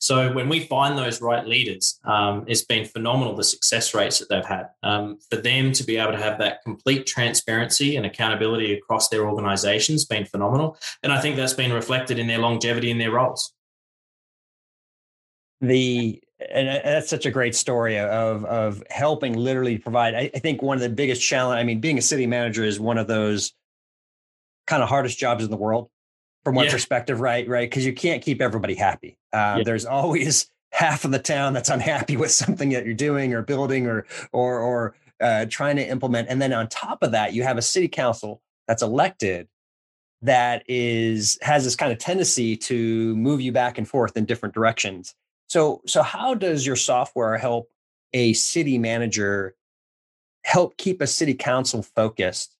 So 0.00 0.32
when 0.32 0.48
we 0.48 0.60
find 0.60 0.98
those 0.98 1.22
right 1.22 1.46
leaders, 1.46 1.98
um, 2.04 2.44
it's 2.46 2.64
been 2.64 2.84
phenomenal 2.84 3.34
the 3.34 3.44
success 3.44 3.94
rates 3.94 4.18
that 4.18 4.28
they've 4.28 4.44
had. 4.44 4.68
Um, 4.82 5.18
for 5.30 5.36
them 5.36 5.72
to 5.72 5.84
be 5.84 5.96
able 5.96 6.12
to 6.12 6.18
have 6.18 6.38
that 6.38 6.62
complete 6.62 7.06
transparency 7.06 7.96
and 7.96 8.04
accountability 8.04 8.74
across 8.74 9.08
their 9.08 9.28
organizations 9.28 10.02
has 10.02 10.04
been 10.04 10.26
phenomenal, 10.26 10.76
and 11.02 11.12
I 11.12 11.20
think 11.20 11.36
that's 11.36 11.54
been 11.54 11.72
reflected 11.72 12.18
in 12.18 12.26
their 12.26 12.38
longevity 12.38 12.90
in 12.90 12.98
their 12.98 13.12
roles 13.12 13.54
the 15.60 16.22
and 16.40 16.68
that's 16.84 17.08
such 17.08 17.26
a 17.26 17.30
great 17.30 17.54
story 17.54 17.98
of 17.98 18.44
of 18.44 18.82
helping 18.90 19.34
literally 19.34 19.78
provide. 19.78 20.14
I, 20.14 20.30
I, 20.34 20.38
think 20.40 20.62
one 20.62 20.76
of 20.76 20.82
the 20.82 20.88
biggest 20.88 21.22
challenge. 21.22 21.60
I 21.60 21.64
mean, 21.64 21.80
being 21.80 21.96
a 21.96 22.02
city 22.02 22.26
manager 22.26 22.64
is 22.64 22.80
one 22.80 22.98
of 22.98 23.06
those 23.06 23.52
kind 24.66 24.82
of 24.82 24.88
hardest 24.88 25.18
jobs 25.18 25.44
in 25.44 25.50
the 25.50 25.56
world, 25.56 25.90
from 26.42 26.56
one 26.56 26.66
yeah. 26.66 26.72
perspective, 26.72 27.20
right? 27.20 27.46
Right, 27.48 27.70
because 27.70 27.86
you 27.86 27.92
can't 27.92 28.22
keep 28.22 28.42
everybody 28.42 28.74
happy. 28.74 29.16
Uh, 29.32 29.56
yeah. 29.58 29.62
There's 29.64 29.86
always 29.86 30.50
half 30.72 31.04
of 31.04 31.12
the 31.12 31.20
town 31.20 31.52
that's 31.52 31.68
unhappy 31.68 32.16
with 32.16 32.32
something 32.32 32.70
that 32.70 32.84
you're 32.84 32.94
doing 32.94 33.32
or 33.32 33.42
building 33.42 33.86
or 33.86 34.04
or 34.32 34.58
or 34.58 34.94
uh, 35.20 35.46
trying 35.48 35.76
to 35.76 35.88
implement, 35.88 36.28
and 36.28 36.42
then 36.42 36.52
on 36.52 36.68
top 36.68 37.02
of 37.02 37.12
that, 37.12 37.32
you 37.32 37.44
have 37.44 37.58
a 37.58 37.62
city 37.62 37.88
council 37.88 38.42
that's 38.66 38.82
elected 38.82 39.46
that 40.22 40.64
is 40.66 41.38
has 41.42 41.62
this 41.62 41.76
kind 41.76 41.92
of 41.92 41.98
tendency 41.98 42.56
to 42.56 43.14
move 43.14 43.40
you 43.40 43.52
back 43.52 43.78
and 43.78 43.86
forth 43.86 44.16
in 44.16 44.24
different 44.24 44.54
directions 44.54 45.14
so, 45.54 45.82
so 45.86 46.02
how 46.02 46.34
does 46.34 46.66
your 46.66 46.74
software 46.74 47.38
help 47.38 47.70
a 48.12 48.32
city 48.32 48.76
manager 48.76 49.54
help 50.44 50.76
keep 50.76 51.00
a 51.00 51.06
city 51.06 51.32
council 51.32 51.80
focused, 51.80 52.56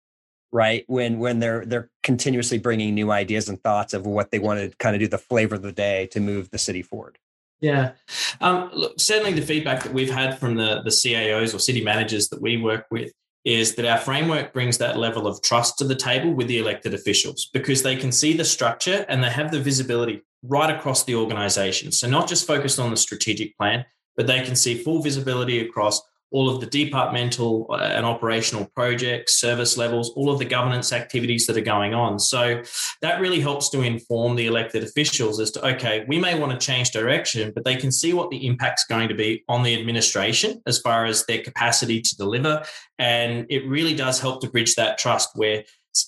right? 0.53 0.85
When 0.87 1.19
when 1.19 1.41
they're 1.41 1.67
they're 1.67 1.91
continuously 2.05 2.59
bringing 2.59 2.95
new 2.95 3.11
ideas 3.11 3.49
and 3.49 3.61
thoughts 3.61 3.95
of 3.95 4.07
what 4.07 4.31
they 4.31 4.39
want 4.39 4.61
to 4.61 4.77
kind 4.77 4.95
of 4.95 5.01
do 5.01 5.09
the 5.09 5.19
flavor 5.19 5.57
of 5.57 5.63
the 5.63 5.73
day 5.73 6.07
to 6.13 6.21
move 6.21 6.51
the 6.51 6.59
city 6.59 6.83
forward. 6.83 7.19
Yeah, 7.61 7.95
um, 8.41 8.71
look, 8.73 9.01
certainly 9.01 9.33
the 9.33 9.43
feedback 9.45 9.83
that 9.83 9.93
we've 9.93 10.09
had 10.13 10.39
from 10.39 10.55
the 10.55 10.81
the 10.83 10.91
CAOs 10.91 11.53
or 11.53 11.59
city 11.59 11.83
managers 11.83 12.29
that 12.29 12.41
we 12.41 12.59
work 12.59 12.87
with 12.93 13.11
is 13.45 13.75
that 13.75 13.87
our 13.87 13.99
framework 13.99 14.53
brings 14.53 14.79
that 14.79 14.99
level 14.99 15.27
of 15.27 15.43
trust 15.43 15.79
to 15.79 15.85
the 15.85 15.97
table 15.97 16.33
with 16.33 16.47
the 16.47 16.59
elected 16.59 16.95
officials 16.95 17.51
because 17.53 17.83
they 17.83 17.97
can 17.97 18.13
see 18.13 18.37
the 18.37 18.45
structure 18.45 19.05
and 19.09 19.25
they 19.25 19.31
have 19.31 19.51
the 19.51 19.61
visibility 19.61 20.23
right 20.47 20.75
across 20.75 21.05
the 21.05 21.15
organization. 21.15 21.93
So, 21.93 22.09
not 22.09 22.29
just 22.29 22.47
focused 22.47 22.79
on 22.79 22.91
the 22.91 22.97
strategic 22.97 23.57
plan, 23.57 23.85
but 24.17 24.27
they 24.27 24.43
can 24.43 24.57
see 24.57 24.75
full 24.77 25.03
visibility 25.03 25.61
across 25.61 26.01
all 26.35 26.51
of 26.51 26.61
the 26.61 26.67
departmental 26.67 27.67
uh, 27.71 27.77
and 27.77 28.05
operational 28.05 28.69
projects, 28.75 29.37
service 29.37 29.77
levels, 29.77 30.11
all 30.17 30.33
of 30.33 30.41
the 30.41 30.45
governance 30.45 30.93
activities 30.93 31.47
that 31.47 31.57
are 31.57 31.61
going 31.61 31.95
on. 31.95 32.19
So 32.19 32.61
that 33.03 33.21
really 33.21 33.39
helps 33.39 33.71
to 33.71 33.83
inform 33.83 34.35
the 34.35 34.47
elected 34.47 34.83
officials 34.83 35.39
as 35.39 35.53
to, 35.53 35.65
okay, 35.65 36.05
we 36.09 36.19
may 36.19 36.37
want 36.37 36.51
to 36.51 36.59
change 36.67 36.91
direction, 36.91 37.53
but 37.55 37.65
they 37.65 37.77
can 37.77 37.93
see 37.93 38.15
what 38.15 38.31
the 38.31 38.49
impact's 38.49 38.85
going 38.87 39.09
to 39.11 39.15
be 39.15 39.45
on 39.49 39.63
the 39.63 39.79
administration 39.79 40.61
as 40.67 40.81
far 40.81 41.05
as 41.05 41.25
their 41.27 41.41
capacity 41.41 42.01
to 42.01 42.17
deliver. 42.17 42.65
And 42.99 43.47
it 43.49 43.69
really 43.69 43.95
does 43.95 44.19
help 44.19 44.41
to 44.41 44.51
bridge 44.51 44.75
that 44.75 44.99
trust 44.99 45.29
where 45.35 45.63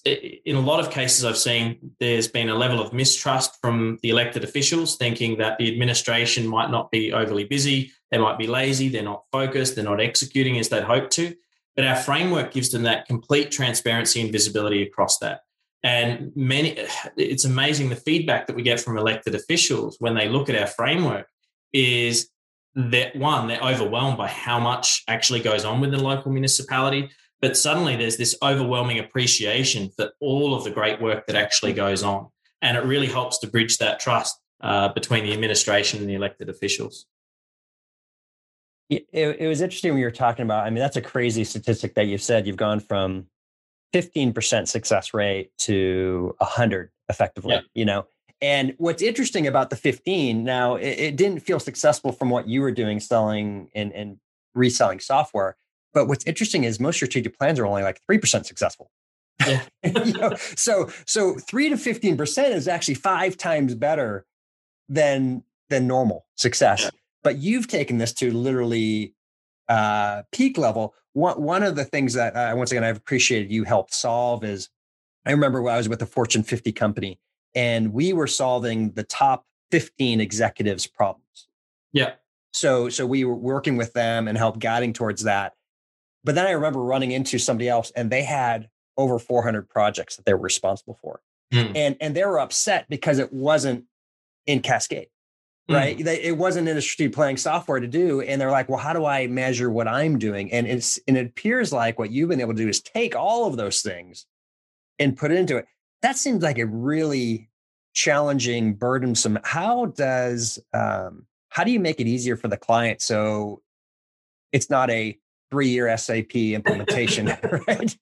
in 0.05 0.57
a 0.57 0.61
lot 0.61 0.81
of 0.81 0.91
cases 0.91 1.25
I've 1.25 1.37
seen 1.37 1.93
there's 2.01 2.27
been 2.27 2.49
a 2.49 2.55
level 2.55 2.81
of 2.81 2.93
mistrust 2.93 3.57
from 3.61 3.99
the 4.03 4.11
elected 4.11 4.43
officials 4.43 4.97
thinking 4.97 5.39
that 5.39 5.59
the 5.59 5.73
administration 5.73 6.47
might 6.47 6.71
not 6.71 6.91
be 6.91 7.13
overly 7.13 7.45
busy 7.45 7.93
they 8.11 8.19
might 8.19 8.39
be 8.39 8.47
lazy, 8.47 8.89
they're 8.89 9.03
not 9.03 9.25
focused, 9.33 9.75
they're 9.75 9.85
not 9.85 10.01
executing 10.01 10.59
as 10.59 10.69
they'd 10.69 10.85
hope 10.85 11.11
to. 11.11 11.35
But 11.75 11.87
our 11.87 11.97
framework 11.97 12.53
gives 12.53 12.71
them 12.71 12.85
that 12.85 13.07
complete 13.07 13.51
transparency 13.51 14.21
and 14.21 14.33
visibility 14.33 14.83
across 14.83 15.19
that. 15.19 15.41
And 15.83 16.33
many, 16.35 16.79
it's 17.17 17.45
amazing 17.45 17.89
the 17.89 17.97
feedback 17.97 18.47
that 18.47 18.57
we 18.57 18.63
get 18.63 18.81
from 18.81 18.97
elected 18.97 19.35
officials 19.35 19.97
when 19.99 20.15
they 20.15 20.29
look 20.29 20.49
at 20.49 20.57
our 20.57 20.67
framework 20.67 21.29
is 21.73 22.31
that 22.75 23.17
one, 23.17 23.49
they're 23.49 23.63
overwhelmed 23.63 24.19
by 24.19 24.29
how 24.29 24.61
much 24.61 25.03
actually 25.09 25.41
goes 25.41 25.65
on 25.65 25.81
within 25.81 25.99
the 25.99 26.05
local 26.05 26.31
municipality. 26.31 27.11
But 27.41 27.57
suddenly 27.57 27.97
there's 27.97 28.17
this 28.17 28.37
overwhelming 28.43 28.99
appreciation 28.99 29.91
for 29.91 30.11
all 30.21 30.55
of 30.55 30.65
the 30.65 30.71
great 30.71 31.01
work 31.01 31.27
that 31.27 31.37
actually 31.37 31.73
goes 31.73 32.03
on. 32.03 32.29
And 32.63 32.77
it 32.77 32.85
really 32.85 33.07
helps 33.07 33.39
to 33.39 33.47
bridge 33.47 33.79
that 33.79 34.01
trust 34.01 34.41
uh, 34.63 34.89
between 34.89 35.25
the 35.25 35.33
administration 35.33 36.01
and 36.01 36.09
the 36.09 36.15
elected 36.15 36.49
officials. 36.49 37.07
It, 38.89 39.07
it, 39.13 39.49
was 39.49 39.61
interesting 39.61 39.93
when 39.93 39.99
you 39.99 40.07
were 40.07 40.13
talking 40.13 40.45
about. 40.45 40.65
I 40.65 40.71
mean, 40.71 40.79
that's 40.79 40.97
a 40.97 41.03
crazy 41.03 41.43
statistic 41.43 41.95
that 41.95 42.07
you've 42.07 42.23
said. 42.23 42.47
You've 42.47 42.57
gone 42.57 42.79
from 42.79 43.27
15% 43.93 44.69
success 44.69 45.13
rate 45.13 45.51
to 45.59 46.35
100 46.39 46.91
effectively, 47.09 47.55
yeah. 47.55 47.61
you 47.75 47.85
know. 47.85 48.07
And 48.41 48.75
what's 48.79 49.03
interesting 49.03 49.47
about 49.47 49.71
the 49.71 49.77
15 49.77 50.45
now, 50.45 50.77
it, 50.77 50.99
it, 50.99 51.17
didn't 51.17 51.41
feel 51.41 51.59
successful 51.59 52.13
from 52.13 52.31
what 52.31 52.49
you 52.49 52.61
were 52.61 52.71
doing 52.71 53.01
selling 53.01 53.71
and, 53.75 53.93
and 53.93 54.19
reselling 54.55 55.01
software. 55.01 55.57
But 55.95 56.07
what's 56.09 56.25
interesting 56.25 56.65
is 56.65 56.79
most 56.79 56.97
strategic 56.97 57.39
plans 57.39 57.59
are 57.59 57.67
only 57.67 57.83
like 57.83 58.01
3% 58.11 58.45
successful. 58.45 58.91
Yeah. 59.47 59.63
you 59.85 60.13
know, 60.13 60.35
so 60.57 60.91
so 61.07 61.35
3 61.35 61.71
to 61.71 61.77
15% 61.77 62.51
is 62.51 62.69
actually 62.69 62.95
five 62.95 63.37
times 63.37 63.75
better 63.75 64.27
than 64.89 65.43
than 65.69 65.87
normal 65.87 66.27
success. 66.37 66.83
Yeah 66.83 66.91
but 67.27 67.39
you've 67.39 67.67
taken 67.67 67.99
this 67.99 68.13
to 68.13 68.31
literally 68.31 69.13
uh, 69.69 70.23
peak 70.31 70.57
level. 70.57 70.95
One, 71.15 71.43
one 71.43 71.65
of 71.65 71.75
the 71.75 71.85
things 71.85 72.15
that 72.15 72.37
uh, 72.37 72.55
once 72.57 72.71
again 72.71 72.85
I've 72.85 72.99
appreciated 72.99 73.51
you 73.51 73.65
helped 73.65 73.93
solve 73.93 74.45
is 74.45 74.69
I 75.27 75.33
remember 75.33 75.61
when 75.61 75.75
I 75.75 75.77
was 75.77 75.89
with 75.89 76.01
a 76.01 76.07
Fortune 76.07 76.45
50 76.45 76.71
company 76.71 77.19
and 77.53 77.93
we 77.93 78.13
were 78.13 78.29
solving 78.29 78.93
the 78.93 79.03
top 79.03 79.45
15 79.73 80.21
executives 80.21 80.87
problems. 80.87 81.49
Yeah. 81.93 82.13
So 82.53 82.89
so 82.91 83.05
we 83.05 83.25
were 83.25 83.35
working 83.35 83.77
with 83.77 83.93
them 83.93 84.29
and 84.29 84.39
help 84.39 84.61
guiding 84.61 84.93
towards 84.93 85.25
that. 85.25 85.55
But 86.27 86.35
then 86.35 86.47
I 86.47 86.51
remember 86.51 86.81
running 86.81 87.13
into 87.13 87.39
somebody 87.39 87.69
else 87.69 87.91
and 87.97 88.11
they 88.11 88.23
had 88.23 88.69
over 88.99 89.19
400 89.19 89.69
projects 89.69 90.17
that 90.17 90.27
they 90.27 90.35
were 90.35 90.41
responsible 90.41 90.99
for. 91.01 91.21
Mm. 91.55 91.73
And 91.75 91.97
and 92.01 92.17
they 92.17 92.25
were 92.25 92.41
upset 92.41 92.87
because 92.91 93.19
it 93.19 93.33
wasn't 93.33 93.85
in 94.47 94.61
Cascade 94.61 95.09
right? 95.69 95.99
Mm. 95.99 96.07
it 96.07 96.37
wasn't 96.37 96.69
industry 96.69 97.09
playing 97.09 97.37
software 97.37 97.81
to 97.81 97.87
do, 97.87 98.21
and 98.21 98.41
they're 98.41 98.51
like, 98.51 98.69
"Well, 98.69 98.79
how 98.79 98.93
do 98.93 99.05
I 99.05 99.27
measure 99.27 99.71
what 99.71 99.89
I'm 99.89 100.19
doing?" 100.19 100.53
And 100.53 100.67
it's 100.67 100.99
and 101.09 101.17
it 101.17 101.27
appears 101.27 101.73
like 101.73 101.99
what 101.99 102.11
you've 102.11 102.29
been 102.29 102.41
able 102.41 102.55
to 102.55 102.63
do 102.63 102.69
is 102.69 102.81
take 102.81 103.17
all 103.17 103.47
of 103.47 103.57
those 103.57 103.83
things 103.83 104.27
and 104.99 105.17
put 105.17 105.31
it 105.31 105.39
into 105.39 105.57
it. 105.57 105.67
That 106.03 106.17
seems 106.17 106.43
like 106.43 106.59
a 106.59 106.67
really 106.67 107.51
challenging, 107.95 108.75
burdensome. 108.75 109.39
How 109.43 109.87
does 109.87 110.59
um, 110.73 111.27
how 111.49 111.65
do 111.65 111.71
you 111.71 111.81
make 111.81 112.01
it 112.01 112.07
easier 112.07 112.37
for 112.37 112.49
the 112.49 112.57
client 112.57 113.01
so 113.01 113.63
it's 114.53 114.71
not 114.71 114.91
a 114.91 115.19
three 115.51 115.69
year 115.69 115.95
SAP 115.97 116.35
implementation, 116.35 117.27
right? 117.69 117.97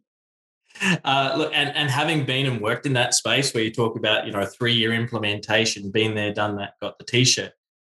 Uh, 1.05 1.35
look, 1.37 1.53
and, 1.55 1.75
and 1.77 1.91
having 1.91 2.25
been 2.25 2.47
and 2.47 2.61
worked 2.61 2.85
in 2.85 2.95
that 2.95 3.15
space 3.15 3.55
where 3.55 3.63
you 3.63 3.71
talk 3.71 3.97
about, 3.97 4.27
you 4.27 4.33
know, 4.33 4.45
three 4.45 4.73
year 4.73 4.93
implementation, 4.93 5.91
been 5.91 6.15
there, 6.15 6.33
done 6.33 6.57
that, 6.57 6.75
got 6.81 6.99
the 6.99 7.05
t 7.05 7.25
shirt. 7.25 7.53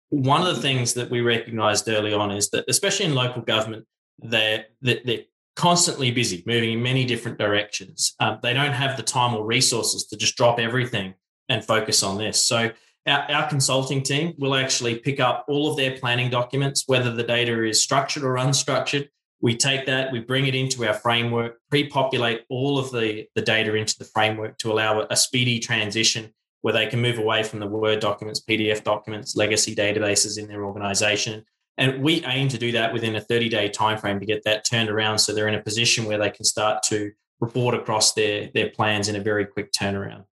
One 0.08 0.44
of 0.44 0.56
the 0.56 0.62
things 0.62 0.94
that 0.94 1.10
we 1.10 1.20
recognized 1.20 1.88
early 1.88 2.12
on 2.12 2.30
is 2.30 2.50
that, 2.50 2.64
especially 2.68 3.06
in 3.06 3.14
local 3.14 3.42
government, 3.42 3.86
they're, 4.18 4.66
they're 4.82 5.24
constantly 5.56 6.10
busy, 6.10 6.42
moving 6.46 6.72
in 6.72 6.82
many 6.82 7.04
different 7.04 7.38
directions. 7.38 8.14
Um, 8.18 8.38
they 8.42 8.54
don't 8.54 8.72
have 8.72 8.96
the 8.96 9.02
time 9.02 9.34
or 9.34 9.44
resources 9.44 10.06
to 10.06 10.16
just 10.16 10.36
drop 10.36 10.58
everything 10.58 11.14
and 11.48 11.64
focus 11.64 12.02
on 12.02 12.18
this. 12.18 12.46
So, 12.46 12.70
our, 13.06 13.30
our, 13.30 13.48
consulting 13.48 14.02
team 14.02 14.34
will 14.38 14.54
actually 14.54 14.98
pick 14.98 15.20
up 15.20 15.46
all 15.48 15.70
of 15.70 15.76
their 15.76 15.98
planning 15.98 16.28
documents, 16.28 16.84
whether 16.86 17.12
the 17.14 17.22
data 17.22 17.64
is 17.64 17.82
structured 17.82 18.22
or 18.22 18.34
unstructured, 18.34 19.08
we 19.42 19.56
take 19.56 19.86
that, 19.86 20.12
we 20.12 20.20
bring 20.20 20.46
it 20.46 20.54
into 20.54 20.86
our 20.86 20.94
framework, 20.94 21.58
pre-populate 21.70 22.44
all 22.50 22.78
of 22.78 22.90
the, 22.90 23.26
the 23.34 23.42
data 23.42 23.74
into 23.74 23.98
the 23.98 24.04
framework 24.04 24.58
to 24.58 24.70
allow 24.70 25.06
a 25.08 25.16
speedy 25.16 25.58
transition 25.58 26.32
where 26.62 26.74
they 26.74 26.86
can 26.86 27.00
move 27.00 27.18
away 27.18 27.42
from 27.42 27.58
the 27.58 27.66
Word 27.66 28.00
documents, 28.00 28.40
PDF 28.40 28.84
documents, 28.84 29.36
legacy 29.36 29.74
databases 29.74 30.38
in 30.38 30.46
their 30.46 30.64
organization. 30.64 31.44
And 31.78 32.02
we 32.02 32.22
aim 32.26 32.48
to 32.48 32.58
do 32.58 32.72
that 32.72 32.92
within 32.92 33.16
a 33.16 33.20
30-day 33.20 33.70
timeframe 33.70 34.20
to 34.20 34.26
get 34.26 34.44
that 34.44 34.66
turned 34.66 34.90
around 34.90 35.18
so 35.18 35.32
they're 35.32 35.48
in 35.48 35.54
a 35.54 35.62
position 35.62 36.04
where 36.04 36.18
they 36.18 36.30
can 36.30 36.44
start 36.44 36.82
to 36.84 37.12
report 37.40 37.74
across 37.74 38.12
their, 38.12 38.50
their 38.52 38.68
plans 38.68 39.08
in 39.08 39.16
a 39.16 39.20
very 39.20 39.46
quick 39.46 39.72
turnaround. 39.72 40.24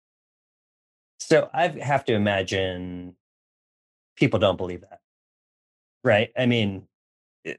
So 1.21 1.49
I 1.55 1.69
have 1.69 2.05
to 2.07 2.12
imagine 2.12 3.17
people 4.17 4.38
don't 4.38 4.59
believe 4.59 4.83
that. 4.83 5.00
Right. 6.05 6.31
I 6.37 6.45
mean, 6.45 6.87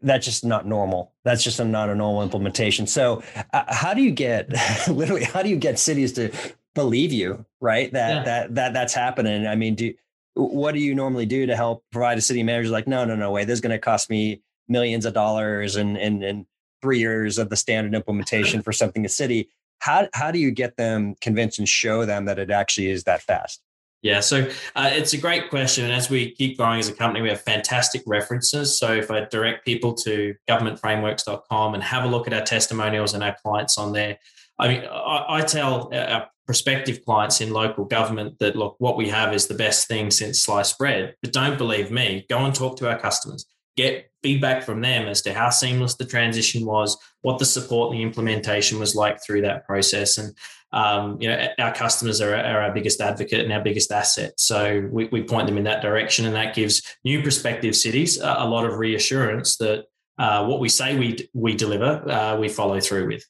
that's 0.02 0.26
just 0.26 0.46
not 0.46 0.66
normal. 0.66 1.14
That's 1.24 1.44
just 1.44 1.60
a, 1.60 1.66
not 1.66 1.90
a 1.90 1.96
normal 1.96 2.24
implementation. 2.24 2.88
So, 2.88 3.24
uh, 3.54 3.64
how 3.68 3.94
do 3.94 4.02
you 4.02 4.12
get 4.12 4.50
literally? 4.88 5.24
How 5.24 5.42
do 5.42 5.50
you 5.50 5.56
get 5.56 5.80
cities 5.80 6.14
to 6.14 6.32
believe 6.76 7.12
you? 7.12 7.46
Right, 7.62 7.92
that 7.94 8.10
yeah. 8.10 8.24
that 8.24 8.56
that 8.56 8.74
that's 8.74 8.94
happening. 8.94 9.48
I 9.48 9.56
mean, 9.56 9.76
do 9.76 9.94
what 10.36 10.74
do 10.74 10.80
you 10.80 10.96
normally 10.96 11.26
do 11.26 11.46
to 11.46 11.56
help 11.56 11.84
provide 11.92 12.18
a 12.18 12.22
city 12.22 12.44
manager? 12.44 12.70
Like, 12.70 12.88
no, 12.88 13.04
no, 13.06 13.16
no 13.16 13.32
way. 13.32 13.46
This 13.46 13.56
is 13.56 13.62
going 13.62 13.72
to 13.72 13.80
cost 13.80 14.10
me 14.10 14.42
millions 14.68 15.06
of 15.06 15.14
dollars 15.14 15.76
and 15.76 15.98
and 15.98 16.24
and 16.24 16.46
three 16.82 17.00
years 17.00 17.38
of 17.38 17.50
the 17.50 17.56
standard 17.58 17.96
implementation 17.96 18.62
for 18.64 18.72
something 18.72 19.06
a 19.06 19.10
city. 19.10 19.50
How 19.80 20.08
how 20.14 20.32
do 20.32 20.40
you 20.40 20.52
get 20.52 20.78
them 20.78 21.16
convinced 21.22 21.60
and 21.60 21.68
show 21.68 22.06
them 22.06 22.26
that 22.26 22.40
it 22.40 22.52
actually 22.52 22.90
is 22.90 23.06
that 23.06 23.22
fast? 23.22 23.62
Yeah, 24.02 24.22
so 24.22 24.50
uh, 24.76 24.90
it's 24.94 25.14
a 25.14 25.18
great 25.18 25.50
question. 25.50 25.84
And 25.84 25.94
as 25.94 26.10
we 26.10 26.32
keep 26.32 26.58
growing 26.58 26.80
as 26.80 26.88
a 26.88 26.94
company, 26.94 27.22
we 27.22 27.30
have 27.30 27.42
fantastic 27.42 28.02
references. 28.06 28.80
So 28.80 28.94
if 28.94 29.12
I 29.12 29.26
direct 29.26 29.66
people 29.66 29.94
to 29.96 30.36
governmentframeworks.com 30.50 31.74
and 31.74 31.84
have 31.84 32.06
a 32.06 32.08
look 32.08 32.26
at 32.26 32.34
our 32.34 32.44
testimonials 32.44 33.14
and 33.14 33.24
our 33.24 33.36
clients 33.44 33.78
on 33.78 33.92
there, 33.92 34.18
I 34.58 34.68
mean, 34.70 34.86
I, 34.86 35.26
I 35.30 35.42
tell 35.42 35.94
our 35.94 36.30
prospective 36.46 37.04
clients 37.06 37.42
in 37.42 37.52
local 37.52 37.86
government 37.86 38.40
that, 38.40 38.56
look, 38.56 38.76
what 38.80 38.98
we 38.98 39.10
have 39.10 39.34
is 39.34 39.48
the 39.48 39.54
best 39.54 39.88
thing 39.88 40.12
since 40.12 40.42
sliced 40.42 40.78
bread. 40.78 41.16
But 41.22 41.34
don't 41.34 41.58
believe 41.58 41.92
me. 41.92 42.26
Go 42.30 42.40
and 42.40 42.56
talk 42.56 42.78
to 42.78 42.90
our 42.90 42.98
customers. 42.98 43.46
Get 43.78 44.10
feedback 44.24 44.64
from 44.64 44.82
them 44.82 45.08
as 45.08 45.22
to 45.22 45.34
how 45.34 45.50
seamless 45.50 45.96
the 45.96 46.06
transition 46.06 46.66
was, 46.66 46.98
what 47.22 47.38
the 47.38 47.46
support 47.46 47.92
and 47.92 48.00
the 48.00 48.04
implementation 48.04 48.80
was 48.80 48.96
like 48.96 49.24
through 49.24 49.42
that 49.42 49.66
process. 49.66 50.18
And 50.18 50.36
um, 50.72 51.20
you 51.20 51.28
know, 51.28 51.48
our 51.58 51.74
customers 51.74 52.22
are, 52.22 52.36
are, 52.36 52.62
our 52.62 52.74
biggest 52.74 53.02
advocate 53.02 53.40
and 53.40 53.52
our 53.52 53.62
biggest 53.62 53.92
asset. 53.92 54.40
So 54.40 54.88
we, 54.92 55.06
we, 55.06 55.24
point 55.24 55.48
them 55.48 55.58
in 55.58 55.64
that 55.64 55.82
direction, 55.82 56.26
and 56.26 56.36
that 56.36 56.54
gives 56.54 56.84
new 57.04 57.24
prospective 57.24 57.76
cities 57.76 58.20
a, 58.20 58.36
a 58.40 58.48
lot 58.48 58.66
of 58.66 58.78
reassurance 58.78 59.58
that 59.58 59.86
uh, 60.20 60.46
what 60.46 60.60
we 60.60 60.70
say 60.70 60.98
we 60.98 61.30
we 61.34 61.56
deliver, 61.56 62.08
uh, 62.10 62.38
we 62.38 62.50
follow 62.50 62.80
through 62.80 63.08
with. 63.08 63.26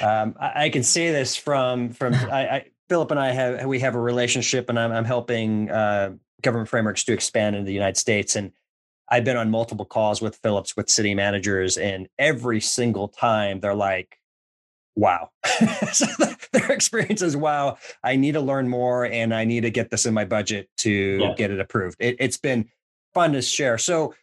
Um, 0.00 0.34
I, 0.40 0.64
I, 0.64 0.70
can 0.70 0.82
see 0.82 1.10
this 1.10 1.36
from 1.36 1.90
from 1.90 2.14
I, 2.32 2.48
I, 2.48 2.66
Philip 2.88 3.10
and 3.10 3.20
I 3.20 3.32
have 3.32 3.66
we 3.66 3.80
have 3.80 3.94
a 3.94 4.00
relationship, 4.00 4.70
and 4.70 4.78
I'm, 4.78 4.92
I'm 4.92 5.04
helping 5.04 5.70
uh, 5.70 6.12
government 6.42 6.70
frameworks 6.70 7.04
to 7.04 7.12
expand 7.12 7.56
into 7.56 7.66
the 7.66 7.74
United 7.74 7.98
States, 7.98 8.36
and 8.36 8.52
I've 9.10 9.24
been 9.24 9.36
on 9.36 9.50
multiple 9.50 9.84
calls 9.84 10.22
with 10.22 10.36
Phillips 10.36 10.74
with 10.74 10.88
city 10.88 11.14
managers, 11.14 11.76
and 11.76 12.08
every 12.18 12.60
single 12.60 13.08
time 13.08 13.60
they're 13.60 13.74
like, 13.74 14.18
wow. 14.96 15.30
so 15.92 16.06
their 16.52 16.72
experience 16.72 17.22
is 17.22 17.36
wow. 17.36 17.78
I 18.02 18.16
need 18.16 18.32
to 18.32 18.40
learn 18.40 18.68
more 18.68 19.04
and 19.04 19.34
I 19.34 19.44
need 19.44 19.62
to 19.62 19.70
get 19.70 19.90
this 19.90 20.06
in 20.06 20.14
my 20.14 20.24
budget 20.24 20.68
to 20.78 20.90
yeah. 20.90 21.34
get 21.36 21.50
it 21.50 21.60
approved. 21.60 21.96
It, 22.00 22.16
it's 22.18 22.36
been 22.36 22.68
fun 23.12 23.32
to 23.32 23.42
share. 23.42 23.78
So 23.78 24.14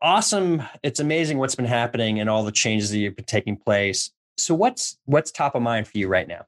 awesome. 0.00 0.62
It's 0.82 1.00
amazing 1.00 1.38
what's 1.38 1.54
been 1.54 1.64
happening 1.66 2.20
and 2.20 2.30
all 2.30 2.44
the 2.44 2.52
changes 2.52 2.90
that 2.90 3.00
have 3.02 3.16
been 3.16 3.24
taking 3.24 3.56
place. 3.56 4.10
So 4.36 4.54
what's 4.54 4.98
what's 5.04 5.30
top 5.30 5.54
of 5.54 5.62
mind 5.62 5.88
for 5.88 5.98
you 5.98 6.08
right 6.08 6.28
now? 6.28 6.46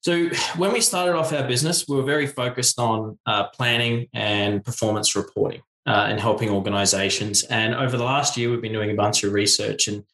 So 0.00 0.28
when 0.56 0.72
we 0.72 0.80
started 0.80 1.16
off 1.16 1.32
our 1.32 1.46
business, 1.46 1.86
we 1.88 1.96
were 1.96 2.04
very 2.04 2.26
focused 2.26 2.78
on 2.78 3.18
uh, 3.26 3.48
planning 3.48 4.06
and 4.14 4.64
performance 4.64 5.16
reporting. 5.16 5.62
uh, 5.86 6.06
and 6.08 6.20
helping 6.20 6.50
organizations. 6.50 7.44
And 7.44 7.74
over 7.74 7.96
the 7.96 8.04
last 8.04 8.36
year, 8.36 8.50
we've 8.50 8.60
been 8.60 8.72
doing 8.72 8.90
a 8.90 8.94
bunch 8.94 9.22
of 9.22 9.32
research 9.32 9.88
and 9.88 10.04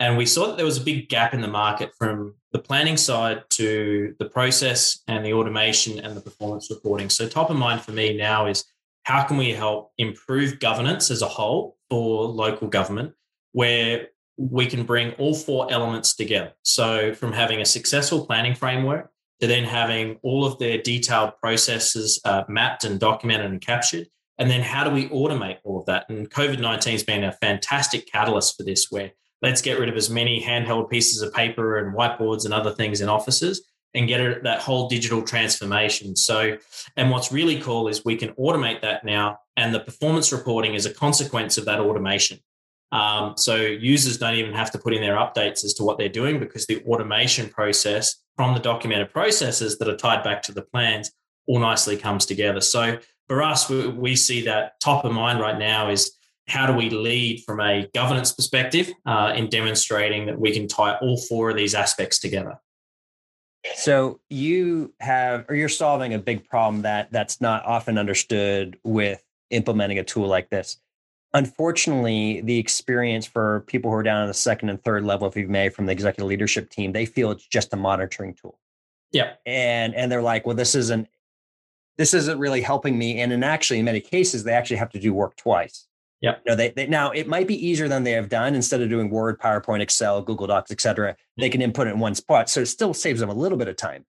and 0.00 0.16
we 0.16 0.24
saw 0.24 0.46
that 0.46 0.56
there 0.56 0.64
was 0.64 0.78
a 0.78 0.84
big 0.84 1.10
gap 1.10 1.34
in 1.34 1.42
the 1.42 1.48
market 1.48 1.92
from 1.96 2.34
the 2.52 2.58
planning 2.58 2.96
side 2.96 3.44
to 3.50 4.14
the 4.18 4.24
process 4.24 5.00
and 5.06 5.24
the 5.24 5.34
automation 5.34 6.00
and 6.00 6.16
the 6.16 6.22
performance 6.22 6.70
reporting. 6.70 7.10
So, 7.10 7.28
top 7.28 7.50
of 7.50 7.56
mind 7.56 7.82
for 7.82 7.92
me 7.92 8.16
now 8.16 8.46
is 8.46 8.64
how 9.04 9.22
can 9.24 9.36
we 9.36 9.50
help 9.50 9.92
improve 9.98 10.58
governance 10.58 11.10
as 11.10 11.20
a 11.20 11.28
whole 11.28 11.76
for 11.90 12.24
local 12.24 12.66
government, 12.66 13.12
where 13.52 14.08
we 14.38 14.66
can 14.66 14.84
bring 14.84 15.12
all 15.12 15.34
four 15.34 15.70
elements 15.70 16.16
together. 16.16 16.54
So, 16.62 17.12
from 17.12 17.32
having 17.32 17.60
a 17.60 17.66
successful 17.66 18.24
planning 18.24 18.54
framework 18.54 19.10
to 19.40 19.46
then 19.46 19.64
having 19.64 20.18
all 20.22 20.46
of 20.46 20.58
their 20.58 20.78
detailed 20.78 21.32
processes 21.42 22.20
uh, 22.24 22.44
mapped 22.48 22.84
and 22.84 22.98
documented 22.98 23.50
and 23.50 23.60
captured. 23.60 24.06
And 24.38 24.50
then, 24.50 24.62
how 24.62 24.82
do 24.82 24.90
we 24.90 25.10
automate 25.10 25.58
all 25.62 25.80
of 25.80 25.86
that? 25.86 26.08
And 26.08 26.30
COVID 26.30 26.58
19 26.58 26.92
has 26.94 27.04
been 27.04 27.22
a 27.22 27.32
fantastic 27.32 28.10
catalyst 28.10 28.56
for 28.56 28.62
this, 28.62 28.86
where 28.88 29.12
let's 29.42 29.62
get 29.62 29.78
rid 29.78 29.88
of 29.88 29.96
as 29.96 30.10
many 30.10 30.42
handheld 30.42 30.90
pieces 30.90 31.22
of 31.22 31.32
paper 31.32 31.78
and 31.78 31.96
whiteboards 31.96 32.44
and 32.44 32.54
other 32.54 32.72
things 32.72 33.00
in 33.00 33.08
offices 33.08 33.62
and 33.94 34.06
get 34.06 34.20
it, 34.20 34.42
that 34.44 34.60
whole 34.60 34.88
digital 34.88 35.22
transformation. 35.22 36.14
So, 36.14 36.56
and 36.96 37.10
what's 37.10 37.32
really 37.32 37.60
cool 37.60 37.88
is 37.88 38.04
we 38.04 38.16
can 38.16 38.30
automate 38.34 38.82
that 38.82 39.04
now, 39.04 39.38
and 39.56 39.74
the 39.74 39.80
performance 39.80 40.32
reporting 40.32 40.74
is 40.74 40.86
a 40.86 40.94
consequence 40.94 41.58
of 41.58 41.64
that 41.64 41.80
automation. 41.80 42.38
Um, 42.92 43.34
so 43.36 43.56
users 43.56 44.18
don't 44.18 44.34
even 44.34 44.52
have 44.52 44.70
to 44.72 44.78
put 44.78 44.94
in 44.94 45.00
their 45.00 45.16
updates 45.16 45.64
as 45.64 45.74
to 45.74 45.84
what 45.84 45.96
they're 45.96 46.08
doing 46.08 46.40
because 46.40 46.66
the 46.66 46.82
automation 46.84 47.48
process 47.48 48.16
from 48.36 48.54
the 48.54 48.60
documented 48.60 49.12
processes 49.12 49.78
that 49.78 49.88
are 49.88 49.96
tied 49.96 50.24
back 50.24 50.42
to 50.42 50.52
the 50.52 50.62
plans 50.62 51.10
all 51.46 51.60
nicely 51.60 51.96
comes 51.96 52.26
together. 52.26 52.60
So 52.60 52.98
for 53.28 53.42
us, 53.42 53.68
we, 53.68 53.86
we 53.88 54.16
see 54.16 54.42
that 54.42 54.80
top 54.80 55.04
of 55.04 55.12
mind 55.12 55.40
right 55.40 55.58
now 55.58 55.88
is 55.88 56.12
how 56.50 56.66
do 56.66 56.72
we 56.72 56.90
lead 56.90 57.42
from 57.44 57.60
a 57.60 57.88
governance 57.94 58.32
perspective 58.32 58.90
uh, 59.06 59.32
in 59.36 59.48
demonstrating 59.48 60.26
that 60.26 60.38
we 60.38 60.52
can 60.52 60.66
tie 60.66 60.96
all 60.96 61.16
four 61.16 61.50
of 61.50 61.56
these 61.56 61.74
aspects 61.74 62.18
together. 62.18 62.58
So 63.74 64.20
you 64.30 64.92
have, 65.00 65.44
or 65.48 65.54
you're 65.54 65.68
solving 65.68 66.14
a 66.14 66.18
big 66.18 66.48
problem 66.48 66.82
that 66.82 67.12
that's 67.12 67.40
not 67.40 67.64
often 67.66 67.98
understood 67.98 68.78
with 68.82 69.22
implementing 69.50 69.98
a 69.98 70.04
tool 70.04 70.26
like 70.26 70.50
this. 70.50 70.78
Unfortunately, 71.34 72.40
the 72.40 72.58
experience 72.58 73.26
for 73.26 73.60
people 73.68 73.90
who 73.90 73.96
are 73.96 74.02
down 74.02 74.22
on 74.22 74.28
the 74.28 74.34
second 74.34 74.70
and 74.70 74.82
third 74.82 75.04
level, 75.04 75.28
if 75.28 75.36
you 75.36 75.46
may, 75.46 75.68
from 75.68 75.86
the 75.86 75.92
executive 75.92 76.26
leadership 76.26 76.70
team, 76.70 76.90
they 76.90 77.06
feel 77.06 77.30
it's 77.30 77.46
just 77.46 77.72
a 77.72 77.76
monitoring 77.76 78.34
tool. 78.34 78.58
Yeah, 79.12 79.34
and 79.46 79.94
and 79.94 80.10
they're 80.10 80.22
like, 80.22 80.46
well, 80.46 80.56
this 80.56 80.74
isn't 80.74 81.08
this 81.98 82.14
isn't 82.14 82.38
really 82.38 82.62
helping 82.62 82.98
me. 82.98 83.20
And 83.20 83.32
in 83.32 83.44
actually, 83.44 83.78
in 83.78 83.84
many 83.84 84.00
cases, 84.00 84.42
they 84.42 84.52
actually 84.52 84.78
have 84.78 84.90
to 84.90 84.98
do 84.98 85.12
work 85.12 85.36
twice. 85.36 85.86
Yeah. 86.20 86.36
You 86.44 86.50
know, 86.50 86.56
they, 86.56 86.70
they 86.70 86.86
now 86.86 87.10
it 87.10 87.26
might 87.26 87.48
be 87.48 87.66
easier 87.66 87.88
than 87.88 88.04
they 88.04 88.12
have 88.12 88.28
done. 88.28 88.54
Instead 88.54 88.82
of 88.82 88.90
doing 88.90 89.10
Word, 89.10 89.40
PowerPoint, 89.40 89.80
Excel, 89.80 90.22
Google 90.22 90.46
Docs, 90.46 90.70
etc., 90.70 91.16
they 91.36 91.46
mm-hmm. 91.46 91.52
can 91.52 91.62
input 91.62 91.86
it 91.86 91.90
in 91.90 91.98
one 91.98 92.14
spot. 92.14 92.50
So 92.50 92.60
it 92.60 92.66
still 92.66 92.92
saves 92.92 93.20
them 93.20 93.30
a 93.30 93.34
little 93.34 93.58
bit 93.58 93.68
of 93.68 93.76
time. 93.76 94.04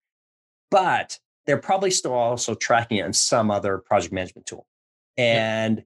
But 0.70 1.20
they're 1.46 1.58
probably 1.58 1.92
still 1.92 2.14
also 2.14 2.54
tracking 2.54 2.98
it 2.98 3.06
in 3.06 3.14
some 3.14 3.50
other 3.50 3.78
project 3.78 4.14
management 4.14 4.46
tool. 4.46 4.66
And 5.18 5.78
yeah. 5.78 5.84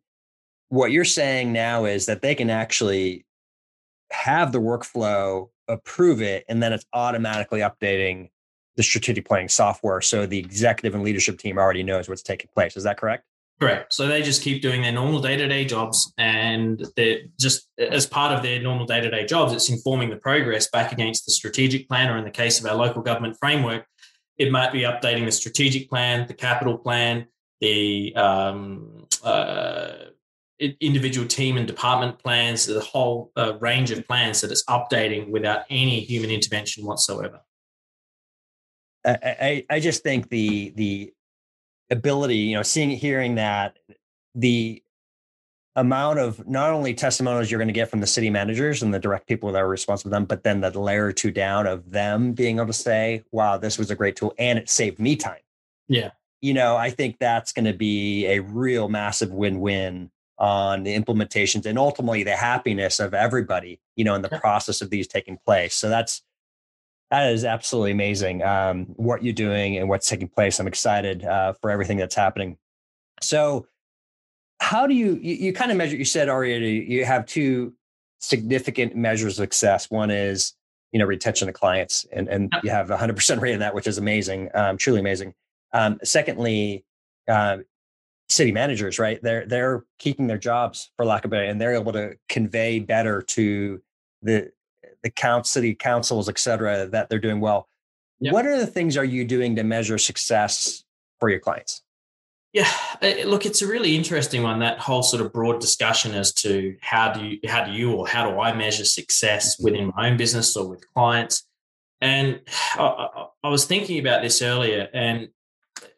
what 0.70 0.91
you're 0.91 1.05
saying 1.05 1.53
now 1.53 1.86
is 1.86 2.08
that 2.08 2.22
they 2.22 2.36
can 2.36 2.50
actually 2.50 3.25
have 4.12 4.51
the 4.51 4.60
workflow, 4.60 5.50
approve 5.67 6.22
it, 6.22 6.46
and 6.50 6.62
then 6.62 6.74
it's 6.74 6.86
automatically 6.94 7.60
updating 7.60 8.29
the 8.75 8.84
strategic 8.84 9.25
planning 9.25 9.50
software. 9.50 10.01
So 10.01 10.25
the 10.25 10.38
executive 10.38 10.94
and 10.94 11.03
leadership 11.03 11.39
team 11.39 11.58
already 11.58 11.84
knows 11.84 12.10
what's 12.10 12.22
taking 12.22 12.50
place. 12.53 12.75
Is 12.75 12.84
that 12.84 12.98
correct? 12.98 13.24
Correct. 13.59 13.93
So 13.93 14.07
they 14.07 14.21
just 14.21 14.41
keep 14.41 14.62
doing 14.62 14.81
their 14.81 14.91
normal 14.91 15.21
day 15.21 15.38
to 15.38 15.47
day 15.47 15.63
jobs, 15.63 16.13
and 16.17 16.85
they're 16.97 17.19
just 17.39 17.69
as 17.77 18.05
part 18.05 18.33
of 18.33 18.43
their 18.43 18.62
normal 18.62 18.85
day 18.85 19.00
to 19.00 19.09
day 19.09 19.25
jobs, 19.25 19.53
it's 19.53 19.69
informing 19.69 20.09
the 20.09 20.17
progress 20.17 20.69
back 20.69 20.91
against 20.91 21.25
the 21.25 21.31
strategic 21.31 21.88
plan, 21.88 22.09
or 22.09 22.17
in 22.17 22.25
the 22.25 22.31
case 22.31 22.59
of 22.59 22.65
our 22.65 22.75
local 22.75 23.01
government 23.01 23.38
framework, 23.39 23.85
it 24.37 24.51
might 24.51 24.74
be 24.74 24.81
updating 24.81 25.24
the 25.24 25.31
strategic 25.31 25.89
plan, 25.89 26.27
the 26.27 26.33
capital 26.33 26.77
plan, 26.77 27.27
the 27.61 28.13
um, 28.18 29.07
uh, 29.24 29.94
individual 30.81 31.25
team 31.25 31.55
and 31.55 31.65
department 31.65 32.20
plans, 32.20 32.65
the 32.65 32.81
whole 32.81 33.31
uh, 33.37 33.53
range 33.59 33.89
of 33.89 34.05
plans 34.05 34.41
that 34.41 34.51
it's 34.51 34.65
updating 34.65 35.29
without 35.29 35.61
any 35.70 36.01
human 36.01 36.29
intervention 36.29 36.85
whatsoever. 36.85 37.39
I, 39.05 39.18
I, 39.24 39.65
I 39.70 39.79
just 39.79 40.03
think 40.03 40.29
the 40.29 40.74
the 40.75 41.13
ability, 41.89 42.37
you 42.37 42.55
know, 42.55 42.63
seeing, 42.63 42.89
hearing 42.89 43.35
that 43.35 43.77
the 44.33 44.81
amount 45.75 46.19
of 46.19 46.48
not 46.48 46.71
only 46.71 46.93
testimonials 46.93 47.51
you're 47.51 47.59
going 47.59 47.67
to 47.67 47.74
get 47.74 47.89
from 47.89 48.00
the 48.00 48.07
city 48.07 48.29
managers 48.29 48.81
and 48.81 48.93
the 48.93 49.00
direct 49.00 49.27
people 49.27 49.51
that 49.51 49.61
are 49.61 49.67
responsible 49.67 50.09
for 50.09 50.15
them, 50.15 50.25
but 50.25 50.43
then 50.43 50.61
the 50.61 50.71
layer 50.79 51.11
two 51.11 51.31
down 51.31 51.67
of 51.67 51.91
them 51.91 52.31
being 52.31 52.57
able 52.57 52.67
to 52.67 52.74
say, 52.74 53.24
wow, 53.31 53.57
this 53.57 53.77
was 53.77 53.91
a 53.91 53.95
great 53.95 54.15
tool 54.15 54.33
and 54.39 54.57
it 54.57 54.69
saved 54.69 55.00
me 55.00 55.15
time. 55.15 55.41
Yeah. 55.87 56.11
You 56.41 56.53
know, 56.53 56.77
I 56.77 56.89
think 56.89 57.17
that's 57.19 57.51
going 57.51 57.65
to 57.65 57.74
be 57.74 58.25
a 58.27 58.39
real 58.39 58.87
massive 58.87 59.31
win 59.31 59.59
win 59.59 60.11
on 60.37 60.83
the 60.83 60.98
implementations 60.98 61.65
and 61.65 61.77
ultimately 61.77 62.24
the 62.24 62.35
happiness 62.35 63.00
of 63.00 63.13
everybody, 63.13 63.79
you 63.95 64.03
know, 64.03 64.15
in 64.15 64.21
the 64.21 64.29
process 64.29 64.81
of 64.81 64.89
these 64.89 65.07
taking 65.07 65.37
place. 65.45 65.75
So 65.75 65.89
that's, 65.89 66.21
that 67.11 67.31
is 67.31 67.46
absolutely 67.46 67.91
amazing. 67.91 68.44
Um, 68.44 68.85
what 68.96 69.24
you're 69.24 69.33
doing 69.33 69.77
and 69.77 69.87
what's 69.87 70.09
taking 70.09 70.27
place. 70.27 70.59
I'm 70.59 70.68
excited 70.68 71.24
uh, 71.24 71.53
for 71.53 71.70
everything 71.70 71.98
that's 71.98 72.15
happening. 72.15 72.57
So, 73.22 73.68
how 74.59 74.87
do 74.87 74.94
you, 74.94 75.20
you, 75.22 75.35
you 75.35 75.53
kind 75.53 75.72
of 75.72 75.77
measure? 75.77 75.96
You 75.96 76.05
said 76.05 76.29
already 76.29 76.85
you 76.87 77.05
have 77.05 77.25
two 77.25 77.74
significant 78.20 78.96
measures 78.96 79.39
of 79.39 79.44
success. 79.44 79.91
One 79.91 80.09
is 80.09 80.53
you 80.91 81.00
know 81.00 81.05
retention 81.05 81.48
of 81.48 81.55
clients, 81.55 82.05
and 82.11 82.27
and 82.27 82.51
you 82.63 82.72
have 82.72 82.89
100 82.89 83.15
percent 83.15 83.41
rate 83.41 83.53
in 83.53 83.59
that, 83.59 83.75
which 83.75 83.87
is 83.87 83.98
amazing, 83.98 84.50
um, 84.55 84.77
truly 84.77 85.00
amazing. 85.00 85.33
Um, 85.74 86.00
secondly, 86.03 86.85
uh, 87.27 87.57
city 88.29 88.51
managers, 88.51 88.98
right? 88.98 89.22
They're 89.22 89.46
they're 89.46 89.85
keeping 90.00 90.27
their 90.27 90.37
jobs 90.37 90.91
for 90.98 91.05
lack 91.05 91.25
of 91.25 91.31
better, 91.31 91.44
and 91.44 91.59
they're 91.59 91.75
able 91.75 91.94
to 91.94 92.18
convey 92.29 92.79
better 92.79 93.22
to 93.22 93.81
the 94.22 94.51
the 95.05 95.11
count 95.11 95.46
city 95.46 95.75
councils, 95.75 96.27
et 96.27 96.39
cetera, 96.39 96.87
that 96.87 97.09
they're 97.09 97.20
doing 97.20 97.39
well. 97.39 97.70
Yep. 98.22 98.33
What 98.33 98.48
are 98.48 98.57
the 98.57 98.65
things 98.65 98.98
are 98.98 99.05
you 99.05 99.24
doing 99.24 99.55
to 99.55 99.63
measure 99.63 100.00
success 100.00 100.83
for 101.20 101.29
your 101.29 101.39
clients? 101.39 101.83
Yeah, 102.53 102.72
look, 103.25 103.46
it's 103.46 103.61
a 103.61 103.68
really 103.68 103.96
interesting 103.96 104.41
one. 104.41 104.59
That 104.59 104.79
whole 104.79 105.03
sort 105.03 105.22
of 105.22 105.31
broad 105.31 105.61
discussion 105.61 106.15
as 106.15 106.33
to 106.35 106.75
how 106.81 107.13
do 107.13 107.24
you, 107.24 107.39
how 107.48 107.65
do 107.65 107.72
you, 107.72 107.91
or 107.91 108.07
how 108.07 108.27
do 108.27 108.39
I 108.39 108.55
measure 108.55 108.85
success 108.85 109.55
mm-hmm. 109.55 109.63
within 109.65 109.91
my 109.96 110.09
own 110.09 110.18
business 110.18 110.57
or 110.57 110.68
with 110.68 110.91
clients? 110.94 111.46
And 112.01 112.39
I, 112.74 113.27
I 113.44 113.50
was 113.50 113.65
thinking 113.65 114.00
about 114.00 114.24
this 114.24 114.41
earlier, 114.41 114.87
and 114.91 115.27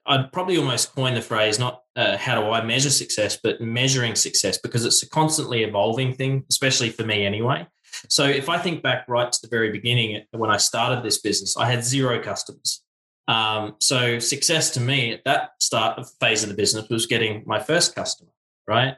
I'd 0.05 0.33
probably 0.33 0.57
almost 0.57 0.93
coin 0.93 1.13
the 1.13 1.21
phrase 1.21 1.59
not 1.59 1.83
uh, 1.95 2.17
how 2.17 2.41
do 2.41 2.49
I 2.49 2.61
measure 2.63 2.89
success, 2.89 3.37
but 3.41 3.61
measuring 3.61 4.15
success 4.15 4.57
because 4.57 4.83
it's 4.83 5.03
a 5.03 5.09
constantly 5.09 5.63
evolving 5.63 6.13
thing, 6.13 6.43
especially 6.49 6.89
for 6.89 7.03
me 7.03 7.25
anyway. 7.25 7.67
So 8.09 8.25
if 8.25 8.49
I 8.49 8.57
think 8.57 8.83
back 8.83 9.07
right 9.07 9.31
to 9.31 9.41
the 9.41 9.47
very 9.47 9.71
beginning 9.71 10.23
when 10.31 10.49
I 10.49 10.57
started 10.57 11.03
this 11.03 11.19
business, 11.19 11.57
I 11.57 11.65
had 11.65 11.83
zero 11.83 12.21
customers. 12.21 12.83
Um, 13.27 13.75
so 13.79 14.19
success 14.19 14.71
to 14.71 14.79
me 14.79 15.11
at 15.13 15.23
that 15.25 15.51
start 15.61 15.99
of 15.99 16.09
phase 16.19 16.43
of 16.43 16.49
the 16.49 16.55
business 16.55 16.87
was 16.89 17.05
getting 17.05 17.43
my 17.45 17.59
first 17.59 17.93
customer, 17.93 18.31
right? 18.67 18.95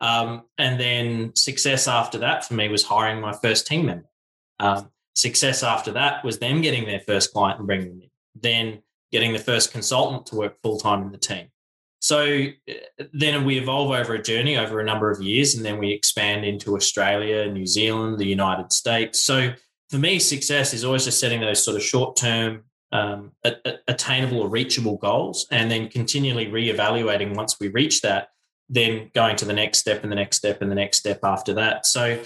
Um, 0.00 0.42
and 0.58 0.78
then 0.78 1.34
success 1.34 1.88
after 1.88 2.18
that 2.18 2.44
for 2.44 2.54
me 2.54 2.68
was 2.68 2.84
hiring 2.84 3.20
my 3.20 3.32
first 3.32 3.66
team 3.66 3.86
member. 3.86 4.08
Um, 4.60 4.90
success 5.14 5.62
after 5.62 5.92
that 5.92 6.24
was 6.24 6.38
them 6.38 6.60
getting 6.60 6.86
their 6.86 7.00
first 7.00 7.32
client 7.32 7.58
and 7.58 7.66
bringing 7.66 7.88
them 7.88 8.02
in. 8.02 8.10
Then 8.34 8.82
getting 9.10 9.32
the 9.32 9.38
first 9.38 9.72
consultant 9.72 10.26
to 10.26 10.36
work 10.36 10.56
full 10.62 10.78
time 10.78 11.02
in 11.02 11.12
the 11.12 11.18
team. 11.18 11.48
So 12.02 12.46
uh, 12.68 13.04
then 13.12 13.44
we 13.44 13.58
evolve 13.58 13.92
over 13.92 14.14
a 14.14 14.22
journey 14.22 14.58
over 14.58 14.80
a 14.80 14.84
number 14.84 15.08
of 15.08 15.22
years, 15.22 15.54
and 15.54 15.64
then 15.64 15.78
we 15.78 15.92
expand 15.92 16.44
into 16.44 16.74
Australia, 16.74 17.50
New 17.50 17.64
Zealand, 17.64 18.18
the 18.18 18.26
United 18.26 18.72
States. 18.72 19.22
So 19.22 19.52
for 19.88 19.98
me, 19.98 20.18
success 20.18 20.74
is 20.74 20.84
always 20.84 21.04
just 21.04 21.20
setting 21.20 21.40
those 21.40 21.64
sort 21.64 21.76
of 21.76 21.82
short 21.82 22.16
term, 22.16 22.64
um, 22.90 23.30
attainable 23.86 24.40
or 24.40 24.48
reachable 24.48 24.96
goals, 24.96 25.46
and 25.52 25.70
then 25.70 25.88
continually 25.88 26.46
reevaluating 26.46 27.36
once 27.36 27.60
we 27.60 27.68
reach 27.68 28.00
that, 28.00 28.28
then 28.68 29.10
going 29.14 29.36
to 29.36 29.44
the 29.44 29.52
next 29.52 29.78
step 29.78 30.02
and 30.02 30.10
the 30.10 30.16
next 30.16 30.38
step 30.38 30.60
and 30.60 30.70
the 30.70 30.74
next 30.74 30.98
step 30.98 31.20
after 31.22 31.54
that. 31.54 31.86
So 31.86 32.20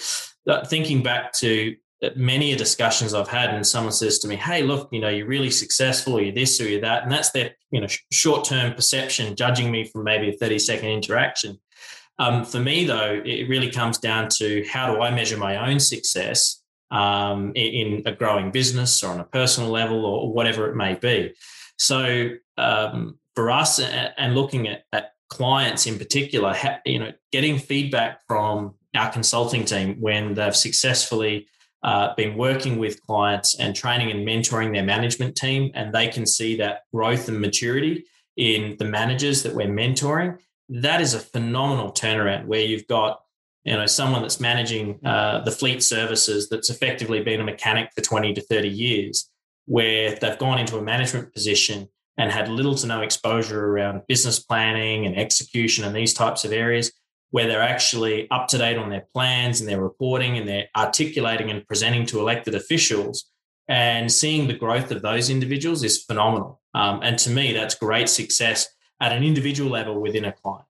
uh, 0.48 0.64
thinking 0.64 1.02
back 1.02 1.34
to 1.34 1.76
many 2.14 2.52
of 2.52 2.58
discussions 2.58 3.14
I've 3.14 3.28
had, 3.28 3.50
and 3.50 3.66
someone 3.66 3.92
says 3.92 4.18
to 4.20 4.28
me, 4.28 4.36
"Hey, 4.36 4.62
look, 4.62 4.88
you 4.92 5.00
know, 5.00 5.08
you're 5.08 5.26
really 5.26 5.50
successful, 5.50 6.14
or 6.14 6.22
you're 6.22 6.34
this 6.34 6.60
or 6.60 6.68
you're 6.68 6.80
that," 6.80 7.02
and 7.02 7.12
that's 7.12 7.30
their 7.30 7.54
you 7.70 7.80
know 7.80 7.86
short 8.12 8.44
term 8.44 8.74
perception, 8.74 9.36
judging 9.36 9.70
me 9.70 9.84
from 9.84 10.04
maybe 10.04 10.28
a 10.28 10.32
30 10.32 10.58
second 10.58 10.88
interaction. 10.88 11.58
Um, 12.18 12.44
for 12.44 12.58
me, 12.58 12.84
though, 12.84 13.20
it 13.24 13.48
really 13.48 13.70
comes 13.70 13.98
down 13.98 14.28
to 14.36 14.64
how 14.68 14.94
do 14.94 15.02
I 15.02 15.10
measure 15.10 15.36
my 15.36 15.70
own 15.70 15.80
success 15.80 16.62
um, 16.90 17.52
in, 17.54 18.02
a 18.06 18.12
growing 18.12 18.50
business 18.50 19.02
or 19.02 19.10
on 19.10 19.20
a 19.20 19.24
personal 19.24 19.70
level 19.70 20.04
or 20.06 20.32
whatever 20.32 20.70
it 20.70 20.76
may 20.76 20.94
be. 20.94 21.34
So 21.78 22.30
um, 22.56 23.18
for 23.34 23.50
us, 23.50 23.80
and 23.80 24.34
looking 24.34 24.68
at, 24.68 24.84
at 24.92 25.12
clients 25.28 25.86
in 25.86 25.98
particular, 25.98 26.56
you 26.84 26.98
know, 26.98 27.12
getting 27.32 27.58
feedback 27.58 28.20
from 28.26 28.74
our 28.94 29.12
consulting 29.12 29.64
team 29.64 30.00
when 30.00 30.34
they've 30.34 30.56
successfully 30.56 31.48
uh, 31.86 32.12
been 32.16 32.36
working 32.36 32.78
with 32.78 33.00
clients 33.06 33.58
and 33.58 33.74
training 33.74 34.10
and 34.10 34.26
mentoring 34.26 34.74
their 34.74 34.82
management 34.82 35.36
team, 35.36 35.70
and 35.74 35.94
they 35.94 36.08
can 36.08 36.26
see 36.26 36.56
that 36.56 36.80
growth 36.92 37.28
and 37.28 37.40
maturity 37.40 38.04
in 38.36 38.76
the 38.78 38.84
managers 38.84 39.44
that 39.44 39.54
we're 39.54 39.68
mentoring. 39.68 40.36
That 40.68 41.00
is 41.00 41.14
a 41.14 41.20
phenomenal 41.20 41.92
turnaround 41.92 42.46
where 42.46 42.60
you've 42.60 42.88
got 42.88 43.20
you 43.64 43.76
know 43.76 43.86
someone 43.86 44.22
that's 44.22 44.40
managing 44.40 44.98
uh, 45.04 45.40
the 45.44 45.50
fleet 45.50 45.82
services 45.82 46.48
that's 46.48 46.70
effectively 46.70 47.22
been 47.22 47.40
a 47.40 47.44
mechanic 47.44 47.90
for 47.94 48.00
20 48.00 48.34
to 48.34 48.40
30 48.40 48.68
years 48.68 49.30
where 49.66 50.16
they've 50.16 50.38
gone 50.38 50.58
into 50.58 50.78
a 50.78 50.82
management 50.82 51.32
position 51.32 51.88
and 52.16 52.32
had 52.32 52.48
little 52.48 52.74
to 52.76 52.86
no 52.86 53.02
exposure 53.02 53.64
around 53.64 54.02
business 54.08 54.38
planning 54.38 55.06
and 55.06 55.16
execution 55.16 55.84
and 55.84 55.94
these 55.94 56.14
types 56.14 56.44
of 56.44 56.52
areas 56.52 56.92
where 57.30 57.46
they're 57.46 57.62
actually 57.62 58.30
up 58.30 58.48
to 58.48 58.58
date 58.58 58.78
on 58.78 58.90
their 58.90 59.06
plans 59.12 59.60
and 59.60 59.68
their 59.68 59.80
reporting 59.80 60.38
and 60.38 60.48
they're 60.48 60.68
articulating 60.76 61.50
and 61.50 61.66
presenting 61.66 62.06
to 62.06 62.20
elected 62.20 62.54
officials. 62.54 63.30
And 63.68 64.12
seeing 64.12 64.46
the 64.46 64.54
growth 64.54 64.92
of 64.92 65.02
those 65.02 65.28
individuals 65.28 65.82
is 65.82 66.04
phenomenal. 66.04 66.60
Um, 66.72 67.00
and 67.02 67.18
to 67.20 67.30
me 67.30 67.52
that's 67.52 67.74
great 67.74 68.08
success 68.08 68.68
at 69.00 69.12
an 69.12 69.24
individual 69.24 69.70
level 69.70 70.00
within 70.00 70.24
a 70.24 70.32
client. 70.32 70.66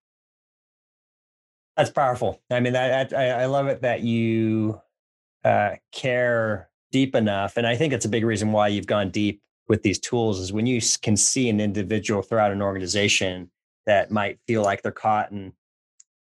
That's 1.76 1.90
powerful. 1.90 2.40
I 2.50 2.60
mean 2.60 2.74
I, 2.74 3.02
I, 3.02 3.26
I 3.42 3.46
love 3.46 3.66
it 3.66 3.82
that 3.82 4.00
you 4.00 4.80
uh, 5.44 5.72
care 5.92 6.70
deep 6.90 7.14
enough. 7.14 7.58
And 7.58 7.66
i 7.66 7.76
think 7.76 7.92
it's 7.92 8.06
a 8.06 8.08
big 8.08 8.24
reason 8.24 8.52
why 8.52 8.68
you've 8.68 8.86
gone 8.86 9.10
deep 9.10 9.42
with 9.68 9.82
these 9.82 9.98
tools 9.98 10.38
is 10.38 10.52
when 10.52 10.66
you 10.66 10.80
can 11.02 11.16
see 11.16 11.48
an 11.48 11.60
individual 11.60 12.22
throughout 12.22 12.52
an 12.52 12.62
organization 12.62 13.50
that 13.84 14.10
might 14.10 14.38
feel 14.46 14.62
like 14.62 14.82
they're 14.82 14.92
caught 14.92 15.32
in 15.32 15.52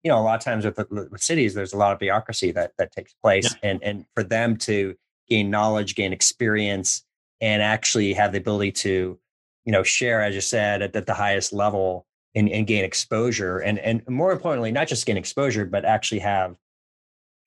you 0.04 0.10
know 0.10 0.20
a 0.20 0.22
lot 0.22 0.36
of 0.36 0.44
times 0.44 0.66
with, 0.66 0.80
with 0.92 1.22
cities 1.22 1.54
there's 1.54 1.74
a 1.74 1.78
lot 1.78 1.94
of 1.94 2.00
bureaucracy 2.00 2.52
that 2.52 2.74
that 2.78 2.92
takes 2.92 3.14
place 3.14 3.54
yeah. 3.54 3.70
and 3.70 3.84
and 3.84 4.06
for 4.14 4.24
them 4.24 4.58
to 4.58 4.96
gain 5.30 5.50
knowledge 5.50 5.96
gain 5.96 6.14
experience 6.14 7.04
and 7.40 7.62
actually 7.62 8.14
have 8.14 8.32
the 8.32 8.38
ability 8.38 8.72
to 8.72 9.20
you 9.66 9.72
know 9.72 9.84
share 9.84 10.22
as 10.22 10.36
you 10.36 10.42
said 10.42 10.82
at, 10.82 10.96
at 10.96 11.06
the 11.06 11.14
highest 11.14 11.54
level 11.54 12.06
and, 12.36 12.50
and 12.50 12.68
gain 12.68 12.84
exposure 12.84 13.60
and 13.60 13.80
and 13.80 14.08
more 14.08 14.32
importantly 14.32 14.72
not 14.72 14.88
just 14.88 15.06
gain 15.06 15.18
exposure 15.18 15.66
but 15.66 15.86
actually 15.86 16.20
have 16.20 16.56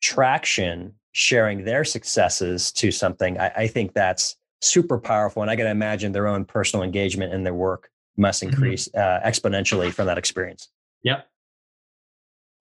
traction 0.01 0.95
sharing 1.13 1.65
their 1.65 1.85
successes 1.85 2.71
to 2.73 2.91
something 2.91 3.39
i, 3.39 3.49
I 3.57 3.67
think 3.67 3.95
that's 3.95 4.37
super 4.65 4.99
powerful. 4.99 5.43
And 5.43 5.51
I 5.51 5.57
can 5.57 5.67
imagine 5.67 6.13
their 6.13 6.27
own 6.27 6.45
personal 6.45 6.83
engagement 6.83 7.33
in 7.33 7.45
their 7.45 7.55
work 7.55 7.91
must 8.17 8.43
mm-hmm. 8.43 8.53
increase 8.53 8.89
mm-hmm. 8.89 9.27
uh, 9.27 9.29
exponentially 9.29 9.93
from 9.93 10.07
that 10.07 10.19
experience. 10.19 10.69
Yep. 11.03 11.29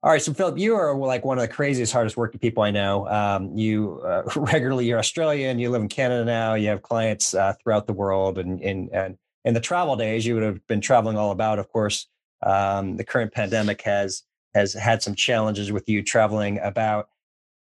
All 0.04 0.12
right, 0.12 0.22
so 0.22 0.34
Philip, 0.34 0.58
you 0.58 0.76
are 0.76 0.94
like 0.94 1.24
one 1.24 1.38
of 1.38 1.42
the 1.44 1.48
craziest, 1.48 1.94
hardest 1.94 2.18
working 2.18 2.38
people 2.38 2.62
I 2.62 2.72
know. 2.72 3.08
Um, 3.08 3.58
you 3.58 4.02
uh, 4.06 4.24
regularly, 4.36 4.86
you're 4.86 5.00
Australian. 5.00 5.60
You 5.60 5.70
live 5.70 5.82
in 5.82 5.88
Canada 5.88 6.26
now. 6.26 6.56
You 6.56 6.68
have 6.68 6.82
clients 6.82 7.34
uh, 7.34 7.54
throughout 7.64 7.88
the 7.88 7.94
world, 7.94 8.38
and 8.38 8.62
and 8.62 8.90
and 8.92 9.18
in 9.46 9.54
the 9.54 9.62
travel 9.62 9.96
days, 9.96 10.26
you 10.26 10.34
would 10.34 10.44
have 10.44 10.68
been 10.68 10.82
traveling 10.82 11.18
all 11.18 11.32
about. 11.32 11.58
Of 11.58 11.70
course, 11.70 12.08
um, 12.46 12.98
the 12.98 13.06
current 13.06 13.32
pandemic 13.32 13.82
has 13.84 14.24
has 14.54 14.74
had 14.74 15.02
some 15.02 15.16
challenges 15.16 15.72
with 15.72 15.88
you 15.88 16.04
traveling 16.04 16.60
about. 16.60 17.08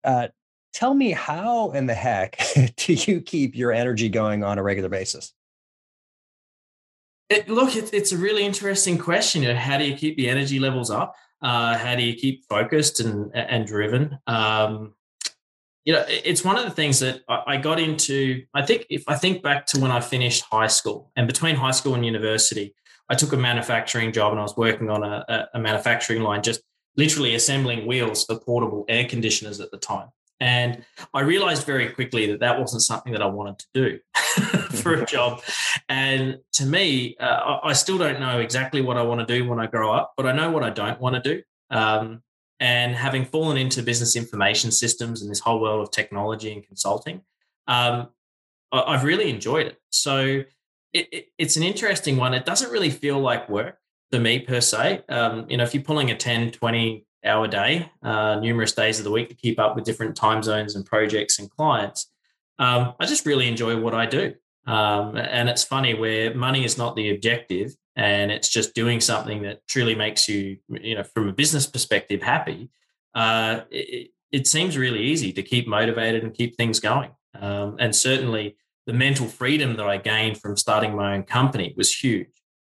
Uh, 0.02 0.28
tell 0.72 0.94
me 0.94 1.10
how 1.10 1.72
in 1.72 1.84
the 1.84 1.94
heck 1.94 2.42
do 2.76 2.94
you 2.94 3.20
keep 3.20 3.54
your 3.54 3.70
energy 3.70 4.08
going 4.08 4.44
on 4.44 4.58
a 4.58 4.62
regular 4.62 4.88
basis? 4.88 5.34
It, 7.28 7.50
look, 7.50 7.76
it, 7.76 7.92
it's 7.92 8.12
a 8.12 8.16
really 8.16 8.44
interesting 8.44 8.96
question. 8.96 9.42
You 9.42 9.48
know, 9.48 9.56
how 9.56 9.76
do 9.76 9.84
you 9.84 9.94
keep 9.94 10.16
the 10.16 10.30
energy 10.30 10.58
levels 10.58 10.90
up? 10.90 11.14
Uh, 11.42 11.76
how 11.76 11.96
do 11.96 12.02
you 12.02 12.14
keep 12.14 12.44
focused 12.48 13.00
and 13.00 13.30
and 13.34 13.66
driven? 13.66 14.18
Um, 14.26 14.94
you 15.84 15.94
know, 15.94 16.04
it's 16.08 16.44
one 16.44 16.58
of 16.58 16.64
the 16.64 16.70
things 16.70 17.00
that 17.00 17.22
I 17.28 17.56
got 17.56 17.80
into. 17.80 18.44
I 18.54 18.62
think 18.62 18.86
if 18.90 19.04
I 19.08 19.14
think 19.16 19.42
back 19.42 19.66
to 19.66 19.80
when 19.80 19.90
I 19.90 20.00
finished 20.00 20.44
high 20.50 20.66
school, 20.66 21.10
and 21.16 21.26
between 21.26 21.56
high 21.56 21.70
school 21.70 21.94
and 21.94 22.04
university, 22.04 22.74
I 23.08 23.14
took 23.14 23.32
a 23.32 23.36
manufacturing 23.36 24.12
job, 24.12 24.32
and 24.32 24.40
I 24.40 24.42
was 24.42 24.56
working 24.56 24.90
on 24.90 25.02
a, 25.02 25.48
a 25.54 25.58
manufacturing 25.58 26.22
line, 26.22 26.42
just 26.42 26.60
literally 26.96 27.34
assembling 27.34 27.86
wheels 27.86 28.24
for 28.24 28.38
portable 28.38 28.84
air 28.88 29.06
conditioners 29.06 29.60
at 29.60 29.70
the 29.70 29.78
time. 29.78 30.08
And 30.40 30.84
I 31.12 31.20
realized 31.20 31.66
very 31.66 31.90
quickly 31.90 32.26
that 32.30 32.40
that 32.40 32.58
wasn't 32.58 32.82
something 32.82 33.12
that 33.12 33.20
I 33.20 33.26
wanted 33.26 33.58
to 33.58 33.66
do 33.74 33.98
for 34.78 34.94
a 34.94 35.04
job. 35.04 35.42
And 35.88 36.38
to 36.52 36.64
me, 36.64 37.16
uh, 37.20 37.58
I 37.62 37.74
still 37.74 37.98
don't 37.98 38.20
know 38.20 38.40
exactly 38.40 38.80
what 38.80 38.96
I 38.96 39.02
want 39.02 39.26
to 39.26 39.26
do 39.26 39.46
when 39.46 39.60
I 39.60 39.66
grow 39.66 39.92
up, 39.92 40.14
but 40.16 40.26
I 40.26 40.32
know 40.32 40.50
what 40.50 40.62
I 40.62 40.70
don't 40.70 41.00
want 41.00 41.22
to 41.22 41.34
do. 41.34 41.42
Um, 41.70 42.22
and 42.58 42.94
having 42.94 43.24
fallen 43.24 43.56
into 43.56 43.82
business 43.82 44.16
information 44.16 44.70
systems 44.70 45.22
and 45.22 45.30
this 45.30 45.40
whole 45.40 45.60
world 45.60 45.82
of 45.82 45.90
technology 45.90 46.52
and 46.52 46.66
consulting, 46.66 47.22
um, 47.66 48.08
I, 48.72 48.92
have 48.92 49.04
really 49.04 49.30
enjoyed 49.30 49.66
it. 49.66 49.78
So 49.90 50.44
it, 50.92 51.08
it, 51.12 51.26
it's 51.38 51.56
an 51.56 51.62
interesting 51.62 52.16
one. 52.16 52.34
It 52.34 52.44
doesn't 52.44 52.70
really 52.70 52.90
feel 52.90 53.18
like 53.18 53.48
work 53.48 53.78
for 54.10 54.18
me 54.18 54.40
per 54.40 54.60
se. 54.60 55.02
Um, 55.08 55.46
you 55.48 55.56
know, 55.56 55.64
if 55.64 55.74
you're 55.74 55.82
pulling 55.82 56.10
a 56.10 56.16
10, 56.16 56.52
20, 56.52 57.06
hour 57.24 57.46
day, 57.46 57.90
uh, 58.02 58.36
numerous 58.40 58.72
days 58.72 58.98
of 58.98 59.04
the 59.04 59.10
week 59.10 59.28
to 59.28 59.34
keep 59.34 59.58
up 59.58 59.76
with 59.76 59.84
different 59.84 60.16
time 60.16 60.42
zones 60.42 60.74
and 60.74 60.86
projects 60.86 61.38
and 61.38 61.50
clients. 61.50 62.10
Um, 62.58 62.94
I 63.00 63.06
just 63.06 63.26
really 63.26 63.48
enjoy 63.48 63.78
what 63.78 63.94
I 63.94 64.06
do. 64.06 64.34
Um, 64.66 65.16
and 65.16 65.48
it's 65.48 65.64
funny 65.64 65.94
where 65.94 66.34
money 66.34 66.64
is 66.64 66.76
not 66.76 66.94
the 66.94 67.10
objective 67.10 67.74
and 67.96 68.30
it's 68.30 68.48
just 68.48 68.74
doing 68.74 69.00
something 69.00 69.42
that 69.42 69.66
truly 69.66 69.94
makes 69.94 70.28
you, 70.28 70.58
you 70.68 70.94
know, 70.94 71.02
from 71.02 71.28
a 71.28 71.32
business 71.32 71.66
perspective, 71.66 72.22
happy. 72.22 72.70
Uh, 73.14 73.62
it, 73.70 74.10
it, 74.30 74.46
seems 74.46 74.78
really 74.78 75.00
easy 75.02 75.32
to 75.32 75.42
keep 75.42 75.66
motivated 75.66 76.22
and 76.22 76.34
keep 76.34 76.56
things 76.56 76.78
going. 76.78 77.10
Um, 77.34 77.76
and 77.80 77.96
certainly 77.96 78.56
the 78.86 78.92
mental 78.92 79.26
freedom 79.26 79.76
that 79.76 79.86
I 79.86 79.96
gained 79.96 80.38
from 80.38 80.56
starting 80.56 80.94
my 80.94 81.14
own 81.14 81.24
company 81.24 81.74
was 81.76 81.92
huge. 81.92 82.28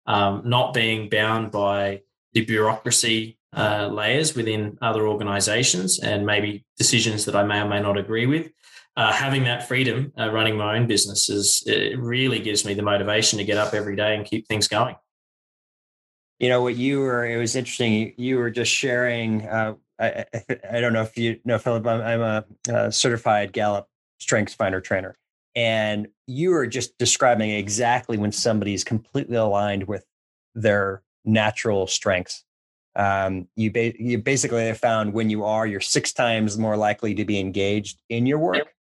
Um, 0.07 0.43
not 0.45 0.73
being 0.73 1.09
bound 1.09 1.51
by 1.51 2.03
the 2.33 2.45
bureaucracy 2.45 3.38
uh, 3.59 3.88
layers 3.88 4.37
within 4.37 4.79
other 4.81 5.09
organizations 5.09 5.99
and 5.99 6.25
maybe 6.25 6.64
decisions 6.77 7.25
that 7.25 7.35
I 7.35 7.42
may 7.42 7.61
or 7.61 7.68
may 7.68 7.81
not 7.81 7.99
agree 7.99 8.27
with. 8.27 8.51
Uh, 8.97 9.12
having 9.12 9.44
that 9.44 9.66
freedom 9.66 10.12
uh, 10.18 10.31
running 10.31 10.57
my 10.57 10.77
own 10.77 10.87
business 10.87 11.29
is 11.29 11.62
it 11.66 11.99
really 11.99 12.38
gives 12.38 12.64
me 12.64 12.75
the 12.75 12.83
motivation 12.83 13.38
to 13.38 13.44
get 13.44 13.59
up 13.59 13.75
every 13.75 13.97
day 13.97 14.14
and 14.14 14.25
keep 14.25 14.47
things 14.47 14.68
going. 14.68 14.94
You 16.38 16.49
know 16.49 16.62
what 16.62 16.77
you 16.77 17.01
were. 17.01 17.27
It 17.27 17.37
was 17.37 17.57
interesting. 17.57 18.14
You 18.16 18.38
were 18.38 18.51
just 18.51 18.73
sharing. 18.73 19.47
Uh, 19.47 19.75
I, 20.01 20.25
I, 20.71 20.81
don't 20.81 20.92
know 20.92 21.03
if 21.03 21.16
you 21.16 21.40
know, 21.44 21.59
Philip. 21.59 21.85
I'm, 21.87 22.01
I'm 22.01 22.21
a, 22.21 22.44
a 22.73 22.92
certified 22.92 23.53
Gallup 23.53 23.88
Strengths 24.21 24.55
Finder 24.55 24.81
trainer, 24.81 25.16
and 25.57 26.07
you 26.29 26.51
were 26.51 26.68
just 26.68 26.97
describing 26.99 27.51
exactly 27.51 28.18
when 28.18 28.31
somebody 28.31 28.73
is 28.73 28.85
completely 28.85 29.37
aligned 29.37 29.88
with 29.88 30.05
their 30.55 31.03
natural 31.25 31.88
strengths 31.88 32.44
um, 32.99 33.47
you, 33.55 33.71
ba- 33.71 34.01
you 34.03 34.19
basically 34.19 34.67
have 34.67 34.79
found 34.79 35.13
when 35.13 35.31
you 35.31 35.45
are, 35.45 35.67
you're 35.67 35.81
six 35.81 36.13
times 36.13 36.59
more 36.59 36.77
likely 36.77 37.15
to 37.15 37.25
be 37.25 37.39
engaged 37.39 38.03
in 38.09 38.27
your 38.27 38.41
work, 38.41 38.75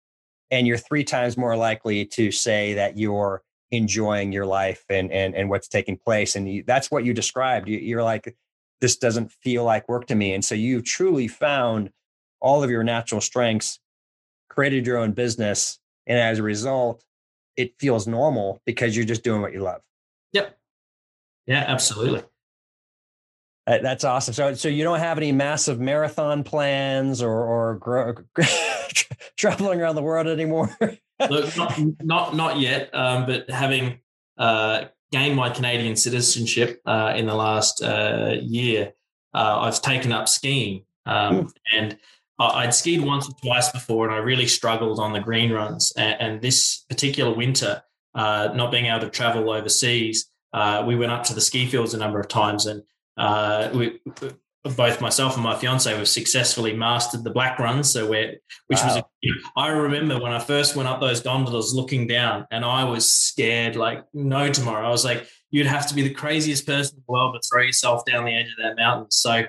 and 0.49 0.65
you're 0.65 0.77
three 0.77 1.03
times 1.03 1.37
more 1.37 1.55
likely 1.55 2.03
to 2.05 2.31
say 2.31 2.73
that 2.73 2.97
you're 2.97 3.43
enjoying 3.71 4.31
your 4.31 4.45
life 4.45 4.83
and 4.89 5.11
and 5.11 5.35
and 5.35 5.49
what's 5.49 5.67
taking 5.67 5.97
place. 5.97 6.35
And 6.35 6.51
you, 6.51 6.63
that's 6.65 6.89
what 6.89 7.05
you 7.05 7.13
described. 7.13 7.69
You, 7.69 7.77
you're 7.77 8.03
like, 8.03 8.35
this 8.81 8.97
doesn't 8.97 9.31
feel 9.31 9.63
like 9.63 9.87
work 9.87 10.07
to 10.07 10.15
me, 10.15 10.33
and 10.33 10.43
so 10.43 10.55
you 10.55 10.81
truly 10.81 11.27
found 11.27 11.91
all 12.39 12.63
of 12.63 12.71
your 12.71 12.83
natural 12.83 13.21
strengths, 13.21 13.79
created 14.49 14.87
your 14.87 14.97
own 14.97 15.11
business, 15.11 15.79
and 16.07 16.17
as 16.17 16.39
a 16.39 16.43
result, 16.43 17.03
it 17.55 17.73
feels 17.79 18.07
normal 18.07 18.61
because 18.65 18.95
you're 18.95 19.05
just 19.05 19.23
doing 19.23 19.41
what 19.41 19.53
you 19.53 19.59
love. 19.59 19.81
Yep. 20.33 20.57
Yeah, 21.45 21.63
absolutely. 21.67 22.23
That's 23.67 24.05
awesome. 24.05 24.33
So, 24.33 24.53
so 24.53 24.69
you 24.69 24.83
don't 24.83 24.99
have 24.99 25.17
any 25.17 25.33
massive 25.33 25.77
marathon 25.77 26.43
plans 26.45 27.21
or 27.21 27.31
or 27.31 28.25
traveling 29.37 29.81
around 29.81 29.95
the 29.95 30.01
world 30.01 30.27
anymore? 30.27 30.75
Look, 31.29 31.57
not, 31.57 31.77
not 32.01 32.35
not 32.35 32.59
yet. 32.59 32.89
Um, 32.93 33.25
but 33.25 33.49
having 33.49 33.99
uh, 34.37 34.85
gained 35.11 35.35
my 35.35 35.49
Canadian 35.49 35.97
citizenship 35.97 36.81
uh, 36.85 37.13
in 37.15 37.25
the 37.25 37.35
last 37.35 37.83
uh, 37.83 38.35
year, 38.41 38.93
uh, 39.33 39.59
I've 39.59 39.81
taken 39.81 40.13
up 40.13 40.29
skiing, 40.29 40.85
um, 41.05 41.35
hmm. 41.35 41.47
and 41.75 41.97
I'd 42.39 42.73
skied 42.73 43.01
once 43.01 43.27
or 43.27 43.33
twice 43.41 43.69
before, 43.71 44.05
and 44.05 44.15
I 44.15 44.19
really 44.19 44.47
struggled 44.47 44.99
on 44.99 45.11
the 45.11 45.19
green 45.19 45.51
runs. 45.51 45.91
And, 45.97 46.21
and 46.21 46.41
this 46.41 46.85
particular 46.87 47.33
winter, 47.33 47.81
uh, 48.15 48.49
not 48.53 48.71
being 48.71 48.85
able 48.85 49.01
to 49.01 49.09
travel 49.09 49.49
overseas, 49.49 50.29
uh, 50.53 50.83
we 50.85 50.95
went 50.95 51.11
up 51.11 51.23
to 51.25 51.33
the 51.33 51.41
ski 51.41 51.65
fields 51.65 51.93
a 51.93 51.97
number 51.97 52.19
of 52.19 52.27
times 52.27 52.65
and 52.65 52.83
uh, 53.17 53.69
we, 53.73 53.99
both 54.63 55.01
myself 55.01 55.35
and 55.35 55.43
my 55.43 55.55
fiance 55.55 55.89
have 55.89 56.07
successfully 56.07 56.73
mastered 56.73 57.23
the 57.23 57.29
black 57.29 57.59
runs. 57.59 57.91
So 57.91 58.07
where, 58.07 58.35
which 58.67 58.79
wow. 58.79 59.03
was, 59.23 59.33
I 59.55 59.69
remember 59.69 60.19
when 60.19 60.31
I 60.31 60.39
first 60.39 60.75
went 60.75 60.89
up 60.89 60.99
those 60.99 61.21
gondolas 61.21 61.73
looking 61.73 62.07
down 62.07 62.45
and 62.51 62.65
I 62.65 62.83
was 62.83 63.11
scared 63.11 63.75
like 63.75 64.03
no 64.13 64.51
tomorrow. 64.51 64.85
I 64.85 64.89
was 64.89 65.05
like, 65.05 65.27
you'd 65.51 65.67
have 65.67 65.87
to 65.87 65.95
be 65.95 66.01
the 66.01 66.13
craziest 66.13 66.65
person 66.65 66.97
in 66.97 67.03
the 67.07 67.11
world 67.11 67.35
to 67.35 67.49
throw 67.49 67.63
yourself 67.63 68.03
down 68.05 68.25
the 68.25 68.35
edge 68.35 68.47
of 68.47 68.63
that 68.63 68.75
mountain. 68.75 69.09
So 69.11 69.43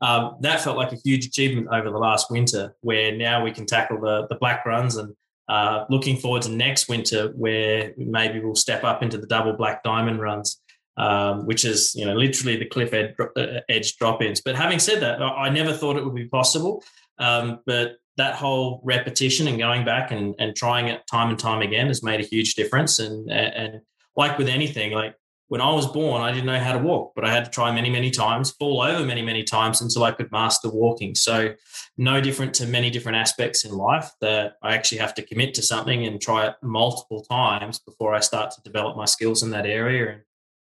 um, 0.00 0.36
that 0.40 0.60
felt 0.60 0.76
like 0.76 0.92
a 0.92 0.98
huge 1.04 1.26
achievement 1.26 1.68
over 1.70 1.90
the 1.90 1.98
last 1.98 2.30
winter 2.30 2.74
where 2.80 3.16
now 3.16 3.44
we 3.44 3.52
can 3.52 3.66
tackle 3.66 4.00
the, 4.00 4.26
the 4.28 4.36
black 4.36 4.66
runs 4.66 4.96
and 4.96 5.14
uh, 5.48 5.84
looking 5.90 6.16
forward 6.16 6.42
to 6.42 6.50
next 6.50 6.88
winter 6.88 7.28
where 7.36 7.92
maybe 7.96 8.40
we'll 8.40 8.54
step 8.54 8.82
up 8.82 9.02
into 9.02 9.18
the 9.18 9.26
double 9.26 9.52
black 9.52 9.82
diamond 9.82 10.20
runs 10.20 10.62
um, 10.96 11.46
which 11.46 11.64
is 11.64 11.94
you 11.94 12.04
know 12.04 12.14
literally 12.14 12.56
the 12.56 12.66
cliff 12.66 12.92
edge, 12.92 13.14
uh, 13.36 13.60
edge 13.68 13.96
drop-ins. 13.96 14.40
But 14.40 14.56
having 14.56 14.78
said 14.78 15.00
that, 15.00 15.22
I 15.22 15.48
never 15.48 15.72
thought 15.72 15.96
it 15.96 16.04
would 16.04 16.14
be 16.14 16.28
possible. 16.28 16.82
Um, 17.18 17.60
but 17.66 17.96
that 18.16 18.34
whole 18.36 18.80
repetition 18.84 19.48
and 19.48 19.58
going 19.58 19.84
back 19.84 20.12
and, 20.12 20.34
and 20.38 20.54
trying 20.54 20.88
it 20.88 21.06
time 21.10 21.30
and 21.30 21.38
time 21.38 21.62
again 21.62 21.88
has 21.88 22.02
made 22.02 22.20
a 22.20 22.24
huge 22.24 22.54
difference. 22.54 22.98
And 22.98 23.30
and 23.30 23.80
like 24.16 24.38
with 24.38 24.48
anything, 24.48 24.92
like 24.92 25.16
when 25.48 25.60
I 25.60 25.70
was 25.72 25.86
born, 25.86 26.22
I 26.22 26.32
didn't 26.32 26.46
know 26.46 26.58
how 26.58 26.72
to 26.72 26.78
walk, 26.78 27.12
but 27.14 27.24
I 27.24 27.32
had 27.32 27.44
to 27.44 27.50
try 27.50 27.70
many, 27.72 27.90
many 27.90 28.10
times, 28.10 28.50
fall 28.52 28.80
over 28.80 29.04
many, 29.04 29.22
many 29.22 29.44
times 29.44 29.82
until 29.82 30.04
I 30.04 30.12
could 30.12 30.32
master 30.32 30.70
walking. 30.70 31.14
So, 31.14 31.54
no 31.96 32.20
different 32.20 32.54
to 32.54 32.66
many 32.66 32.90
different 32.90 33.18
aspects 33.18 33.64
in 33.64 33.72
life 33.72 34.10
that 34.20 34.54
I 34.62 34.74
actually 34.74 34.98
have 34.98 35.14
to 35.14 35.22
commit 35.22 35.54
to 35.54 35.62
something 35.62 36.06
and 36.06 36.20
try 36.20 36.46
it 36.46 36.56
multiple 36.62 37.22
times 37.22 37.78
before 37.78 38.14
I 38.14 38.20
start 38.20 38.50
to 38.52 38.62
develop 38.62 38.96
my 38.96 39.04
skills 39.04 39.42
in 39.42 39.50
that 39.50 39.66
area. 39.66 40.12
And 40.14 40.22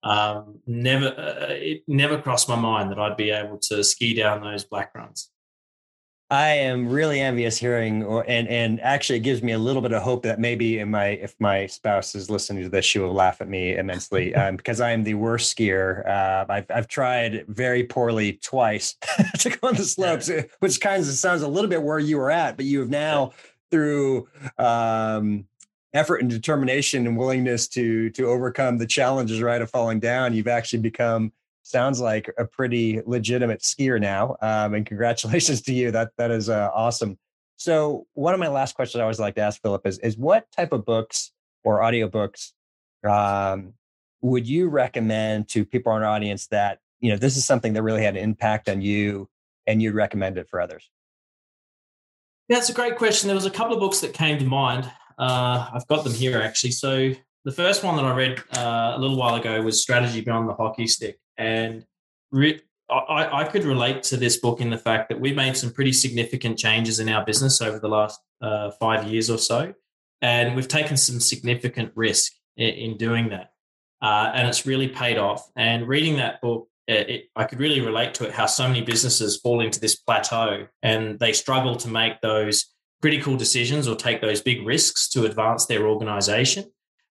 um, 0.04 0.60
never, 0.66 1.06
uh, 1.06 1.46
it 1.48 1.82
never 1.88 2.18
crossed 2.18 2.48
my 2.48 2.56
mind 2.56 2.90
that 2.90 2.98
I'd 2.98 3.16
be 3.16 3.30
able 3.30 3.58
to 3.70 3.82
ski 3.82 4.14
down 4.14 4.42
those 4.42 4.62
black 4.62 4.94
runs. 4.94 5.30
I 6.30 6.48
am 6.48 6.88
really 6.88 7.20
envious 7.20 7.58
hearing, 7.58 8.02
or, 8.02 8.24
and 8.26 8.48
and 8.48 8.80
actually, 8.80 9.18
it 9.18 9.22
gives 9.22 9.42
me 9.42 9.52
a 9.52 9.58
little 9.58 9.82
bit 9.82 9.92
of 9.92 10.02
hope 10.02 10.22
that 10.22 10.40
maybe 10.40 10.78
in 10.78 10.90
my 10.90 11.08
if 11.08 11.34
my 11.38 11.66
spouse 11.66 12.14
is 12.14 12.30
listening 12.30 12.62
to 12.64 12.68
this, 12.68 12.84
she 12.84 12.98
will 12.98 13.12
laugh 13.12 13.40
at 13.40 13.48
me 13.48 13.76
immensely 13.76 14.34
um, 14.34 14.56
because 14.56 14.80
I 14.80 14.92
am 14.92 15.04
the 15.04 15.14
worst 15.14 15.56
skier. 15.56 16.06
Uh, 16.08 16.46
I've 16.48 16.66
I've 16.70 16.88
tried 16.88 17.44
very 17.48 17.84
poorly 17.84 18.34
twice 18.42 18.96
to 19.38 19.50
go 19.50 19.68
on 19.68 19.74
the 19.74 19.84
slopes, 19.84 20.30
which 20.60 20.80
kind 20.80 21.02
of 21.02 21.08
sounds 21.08 21.42
a 21.42 21.48
little 21.48 21.70
bit 21.70 21.82
where 21.82 21.98
you 21.98 22.16
were 22.16 22.30
at, 22.30 22.56
but 22.56 22.64
you 22.64 22.80
have 22.80 22.90
now 22.90 23.32
through 23.70 24.26
um, 24.58 25.46
effort 25.94 26.16
and 26.16 26.28
determination 26.28 27.06
and 27.06 27.16
willingness 27.16 27.68
to 27.68 28.10
to 28.10 28.26
overcome 28.26 28.78
the 28.78 28.86
challenges 28.86 29.40
right 29.40 29.62
of 29.62 29.70
falling 29.70 30.00
down 30.00 30.34
you've 30.34 30.48
actually 30.48 30.80
become 30.80 31.32
sounds 31.64 31.98
like 31.98 32.30
a 32.38 32.44
pretty 32.44 33.00
legitimate 33.06 33.60
skier 33.60 34.00
now 34.00 34.36
um, 34.40 34.74
and 34.74 34.86
congratulations 34.86 35.62
to 35.62 35.72
you. 35.72 35.90
That 35.90 36.12
that 36.18 36.30
is 36.30 36.48
uh, 36.48 36.70
awesome. 36.72 37.18
So 37.56 38.06
one 38.14 38.34
of 38.34 38.40
my 38.40 38.48
last 38.48 38.74
questions 38.74 39.00
i 39.00 39.02
always 39.02 39.20
like 39.20 39.36
to 39.36 39.40
ask 39.40 39.62
philip 39.62 39.86
is, 39.86 39.98
is 40.00 40.18
what 40.18 40.50
type 40.52 40.72
of 40.72 40.84
books 40.84 41.32
or 41.62 41.80
audiobooks 41.80 42.52
um, 43.08 43.74
would 44.22 44.48
you 44.48 44.68
recommend 44.68 45.48
to 45.50 45.64
people 45.64 45.94
in 45.96 46.02
our 46.02 46.08
audience 46.08 46.46
that 46.48 46.80
you 47.00 47.10
know 47.10 47.16
this 47.16 47.36
is 47.36 47.44
something 47.44 47.72
that 47.74 47.82
really 47.82 48.02
had 48.02 48.16
an 48.16 48.22
impact 48.22 48.68
on 48.68 48.82
you 48.82 49.28
and 49.66 49.80
you'd 49.80 49.94
recommend 49.94 50.36
it 50.36 50.48
for 50.48 50.60
others? 50.60 50.90
That's 52.48 52.68
a 52.68 52.74
great 52.74 52.98
question. 52.98 53.28
There 53.28 53.34
was 53.34 53.46
a 53.46 53.50
couple 53.50 53.72
of 53.72 53.80
books 53.80 54.00
that 54.00 54.12
came 54.12 54.38
to 54.38 54.44
mind 54.44 54.90
uh, 55.18 55.70
I've 55.72 55.86
got 55.86 56.04
them 56.04 56.12
here 56.12 56.40
actually. 56.40 56.72
So 56.72 57.12
the 57.44 57.52
first 57.52 57.84
one 57.84 57.96
that 57.96 58.04
I 58.04 58.14
read 58.14 58.42
uh, 58.56 58.94
a 58.96 58.98
little 58.98 59.16
while 59.16 59.34
ago 59.34 59.60
was 59.60 59.82
Strategy 59.82 60.20
Beyond 60.22 60.48
the 60.48 60.54
Hockey 60.54 60.86
Stick, 60.86 61.18
and 61.36 61.84
re- 62.32 62.60
I, 62.90 63.42
I, 63.42 63.44
could 63.44 63.64
relate 63.64 64.02
to 64.04 64.16
this 64.16 64.38
book 64.38 64.60
in 64.60 64.70
the 64.70 64.78
fact 64.78 65.08
that 65.08 65.20
we 65.20 65.32
made 65.32 65.56
some 65.56 65.70
pretty 65.70 65.92
significant 65.92 66.58
changes 66.58 67.00
in 67.00 67.08
our 67.08 67.24
business 67.24 67.60
over 67.60 67.78
the 67.78 67.88
last 67.88 68.20
uh, 68.40 68.70
five 68.72 69.06
years 69.06 69.30
or 69.30 69.38
so, 69.38 69.74
and 70.22 70.56
we've 70.56 70.68
taken 70.68 70.96
some 70.96 71.20
significant 71.20 71.92
risk 71.94 72.32
in, 72.56 72.70
in 72.70 72.96
doing 72.96 73.28
that, 73.28 73.52
uh, 74.00 74.32
and 74.34 74.48
it's 74.48 74.66
really 74.66 74.88
paid 74.88 75.18
off. 75.18 75.50
And 75.56 75.86
reading 75.86 76.16
that 76.16 76.40
book. 76.40 76.68
It, 76.86 77.08
it, 77.08 77.24
I 77.34 77.44
could 77.44 77.60
really 77.60 77.80
relate 77.80 78.12
to 78.16 78.26
it 78.26 78.32
how 78.32 78.44
so 78.44 78.68
many 78.68 78.82
businesses 78.82 79.40
fall 79.40 79.62
into 79.62 79.80
this 79.80 79.96
plateau 79.96 80.66
and 80.82 81.18
they 81.18 81.32
struggle 81.32 81.76
to 81.76 81.88
make 81.88 82.20
those 82.20 82.73
critical 83.04 83.36
decisions 83.36 83.86
or 83.86 83.94
take 83.94 84.22
those 84.22 84.40
big 84.40 84.66
risks 84.66 85.10
to 85.10 85.26
advance 85.26 85.66
their 85.66 85.86
organization. 85.86 86.64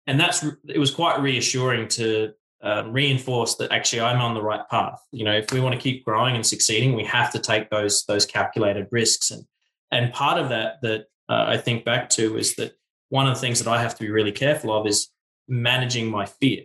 And 0.06 0.18
that's 0.18 0.42
it 0.66 0.78
was 0.78 0.90
quite 0.90 1.20
reassuring 1.20 1.86
to 1.88 2.32
um, 2.62 2.94
reinforce 2.94 3.56
that 3.56 3.70
actually 3.72 4.00
I'm 4.00 4.22
on 4.22 4.32
the 4.32 4.40
right 4.40 4.66
path. 4.70 5.02
You 5.12 5.26
know, 5.26 5.36
if 5.36 5.52
we 5.52 5.60
want 5.60 5.74
to 5.74 5.80
keep 5.80 6.02
growing 6.02 6.34
and 6.34 6.46
succeeding, 6.46 6.94
we 6.94 7.04
have 7.04 7.30
to 7.32 7.38
take 7.38 7.68
those 7.68 8.06
those 8.06 8.24
calculated 8.24 8.86
risks. 8.90 9.30
And 9.30 9.44
and 9.90 10.14
part 10.14 10.38
of 10.40 10.48
that 10.48 10.80
that 10.80 11.00
uh, 11.28 11.44
I 11.54 11.58
think 11.58 11.84
back 11.84 12.08
to 12.16 12.38
is 12.38 12.54
that 12.54 12.72
one 13.10 13.26
of 13.26 13.34
the 13.34 13.40
things 13.42 13.62
that 13.62 13.70
I 13.70 13.82
have 13.82 13.94
to 13.96 14.02
be 14.02 14.10
really 14.10 14.32
careful 14.32 14.74
of 14.74 14.86
is 14.86 15.10
managing 15.46 16.10
my 16.10 16.24
fear 16.24 16.62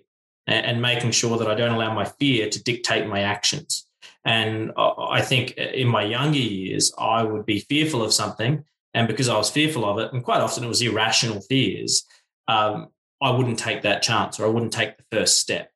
and, 0.48 0.66
and 0.66 0.82
making 0.82 1.12
sure 1.12 1.38
that 1.38 1.52
I 1.52 1.56
don't 1.56 1.76
allow 1.76 1.94
my 1.94 2.06
fear 2.06 2.50
to 2.50 2.64
dictate 2.64 3.10
my 3.10 3.20
actions. 3.24 3.88
And 4.24 4.72
uh, 4.78 4.94
I 5.20 5.22
think 5.22 5.52
in 5.58 5.90
my 5.90 6.04
younger 6.04 6.40
years, 6.40 6.94
I 6.98 7.24
would 7.24 7.46
be 7.46 7.60
fearful 7.60 8.02
of 8.02 8.14
something 8.14 8.64
and 8.94 9.08
because 9.08 9.30
I 9.30 9.38
was 9.38 9.50
fearful 9.50 9.86
of 9.86 10.00
it, 10.00 10.14
and 10.14 10.24
quite 10.24 10.42
often 10.42 10.64
it 10.64 10.68
was 10.68 10.82
irrational 10.82 11.42
fears, 11.42 12.06
um, 12.48 12.88
I 13.22 13.32
wouldn't 13.32 13.60
take 13.60 13.82
that 13.82 14.02
chance 14.02 14.40
or 14.40 14.46
I 14.46 14.50
wouldn't 14.50 14.74
take 14.74 14.98
the 14.98 15.04
first 15.12 15.40
step. 15.40 15.72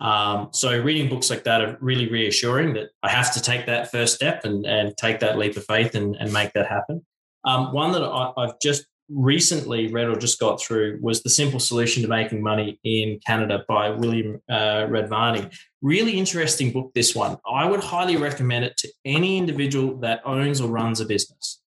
Um, 0.00 0.48
so 0.52 0.78
reading 0.80 1.08
books 1.08 1.30
like 1.30 1.44
that 1.44 1.62
are 1.62 1.78
really 1.80 2.08
reassuring 2.08 2.74
that 2.74 2.90
I 3.02 3.08
have 3.08 3.32
to 3.34 3.40
take 3.40 3.66
that 3.66 3.90
first 3.90 4.14
step 4.14 4.44
and, 4.44 4.66
and 4.66 4.96
take 4.96 5.20
that 5.20 5.38
leap 5.38 5.56
of 5.56 5.64
faith 5.64 5.94
and, 5.94 6.16
and 6.16 6.32
make 6.32 6.52
that 6.52 6.66
happen. 6.66 7.04
Um, 7.44 7.72
one 7.72 7.92
that 7.92 8.02
I, 8.02 8.32
have 8.38 8.58
just 8.60 8.86
recently 9.08 9.92
read 9.92 10.08
or 10.08 10.16
just 10.16 10.40
got 10.40 10.60
through 10.60 10.98
was 11.02 11.22
The 11.22 11.30
Simple 11.30 11.60
Solution 11.60 12.02
to 12.02 12.08
Making 12.08 12.42
Money 12.42 12.78
in 12.84 13.20
Canada 13.26 13.64
by 13.68 13.90
William 13.90 14.40
uh, 14.50 14.86
Radvani. 14.88 15.54
Really 15.82 16.18
interesting 16.18 16.72
book, 16.72 16.92
this 16.94 17.14
one. 17.14 17.36
I 17.50 17.66
would 17.66 17.84
highly 17.84 18.16
recommend 18.16 18.64
it 18.64 18.76
to 18.78 18.88
any 19.04 19.38
individual 19.38 19.98
that 20.00 20.22
owns 20.24 20.60
or 20.60 20.68
runs 20.68 21.00
a 21.00 21.04
business. 21.04 21.60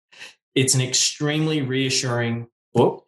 It's 0.58 0.74
an 0.74 0.82
extremely 0.82 1.62
reassuring 1.62 2.48
book. 2.74 3.06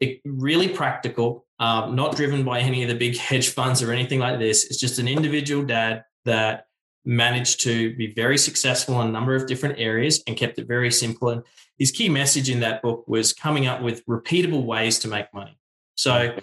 It 0.00 0.20
really 0.24 0.68
practical, 0.68 1.46
um, 1.60 1.94
not 1.94 2.16
driven 2.16 2.44
by 2.44 2.58
any 2.58 2.82
of 2.82 2.88
the 2.88 2.96
big 2.96 3.16
hedge 3.16 3.50
funds 3.50 3.84
or 3.84 3.92
anything 3.92 4.18
like 4.18 4.40
this. 4.40 4.64
It's 4.64 4.80
just 4.80 4.98
an 4.98 5.06
individual 5.06 5.64
dad 5.64 6.02
that 6.24 6.66
managed 7.04 7.60
to 7.60 7.94
be 7.94 8.12
very 8.12 8.36
successful 8.36 9.00
in 9.00 9.06
a 9.06 9.12
number 9.12 9.36
of 9.36 9.46
different 9.46 9.78
areas 9.78 10.24
and 10.26 10.36
kept 10.36 10.58
it 10.58 10.66
very 10.66 10.90
simple. 10.90 11.28
And 11.28 11.44
his 11.78 11.92
key 11.92 12.08
message 12.08 12.50
in 12.50 12.58
that 12.60 12.82
book 12.82 13.06
was 13.06 13.32
coming 13.32 13.68
up 13.68 13.80
with 13.80 14.04
repeatable 14.06 14.64
ways 14.64 14.98
to 14.98 15.08
make 15.08 15.32
money. 15.32 15.56
So 15.94 16.36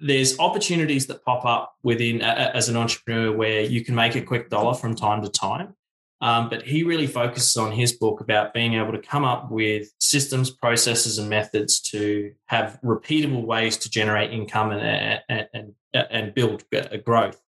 there's 0.00 0.40
opportunities 0.40 1.06
that 1.06 1.24
pop 1.24 1.44
up 1.44 1.76
within 1.84 2.20
as 2.20 2.68
an 2.68 2.76
entrepreneur 2.76 3.30
where 3.30 3.60
you 3.60 3.84
can 3.84 3.94
make 3.94 4.16
a 4.16 4.22
quick 4.22 4.50
dollar 4.50 4.74
from 4.74 4.96
time 4.96 5.22
to 5.22 5.28
time. 5.28 5.76
Um, 6.20 6.48
but 6.48 6.62
he 6.62 6.82
really 6.82 7.06
focuses 7.06 7.56
on 7.56 7.72
his 7.72 7.92
book 7.92 8.20
about 8.20 8.52
being 8.52 8.74
able 8.74 8.92
to 8.92 9.00
come 9.00 9.24
up 9.24 9.50
with 9.50 9.90
systems, 10.00 10.50
processes, 10.50 11.18
and 11.18 11.30
methods 11.30 11.80
to 11.90 12.32
have 12.46 12.78
repeatable 12.84 13.44
ways 13.44 13.76
to 13.78 13.90
generate 13.90 14.32
income 14.32 14.70
and 14.70 15.20
and 15.28 15.74
and, 15.94 16.34
build 16.34 16.64
growth. 17.04 17.40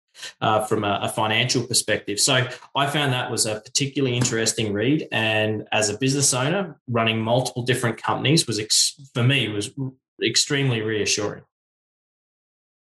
Uh, 0.41 0.65
from 0.65 0.83
a, 0.83 0.99
a, 1.03 1.09
financial 1.09 1.65
perspective. 1.65 2.19
So 2.19 2.45
I 2.75 2.87
found 2.87 3.13
that 3.13 3.31
was 3.31 3.45
a 3.45 3.61
particularly 3.61 4.17
interesting 4.17 4.73
read. 4.73 5.07
And 5.09 5.65
as 5.71 5.89
a 5.89 5.97
business 5.97 6.33
owner, 6.33 6.77
running 6.89 7.21
multiple 7.21 7.63
different 7.63 7.97
companies 7.97 8.45
was 8.45 8.59
ex- 8.59 8.99
for 9.13 9.23
me 9.23 9.47
was 9.47 9.71
extremely 10.21 10.81
reassuring. 10.81 11.43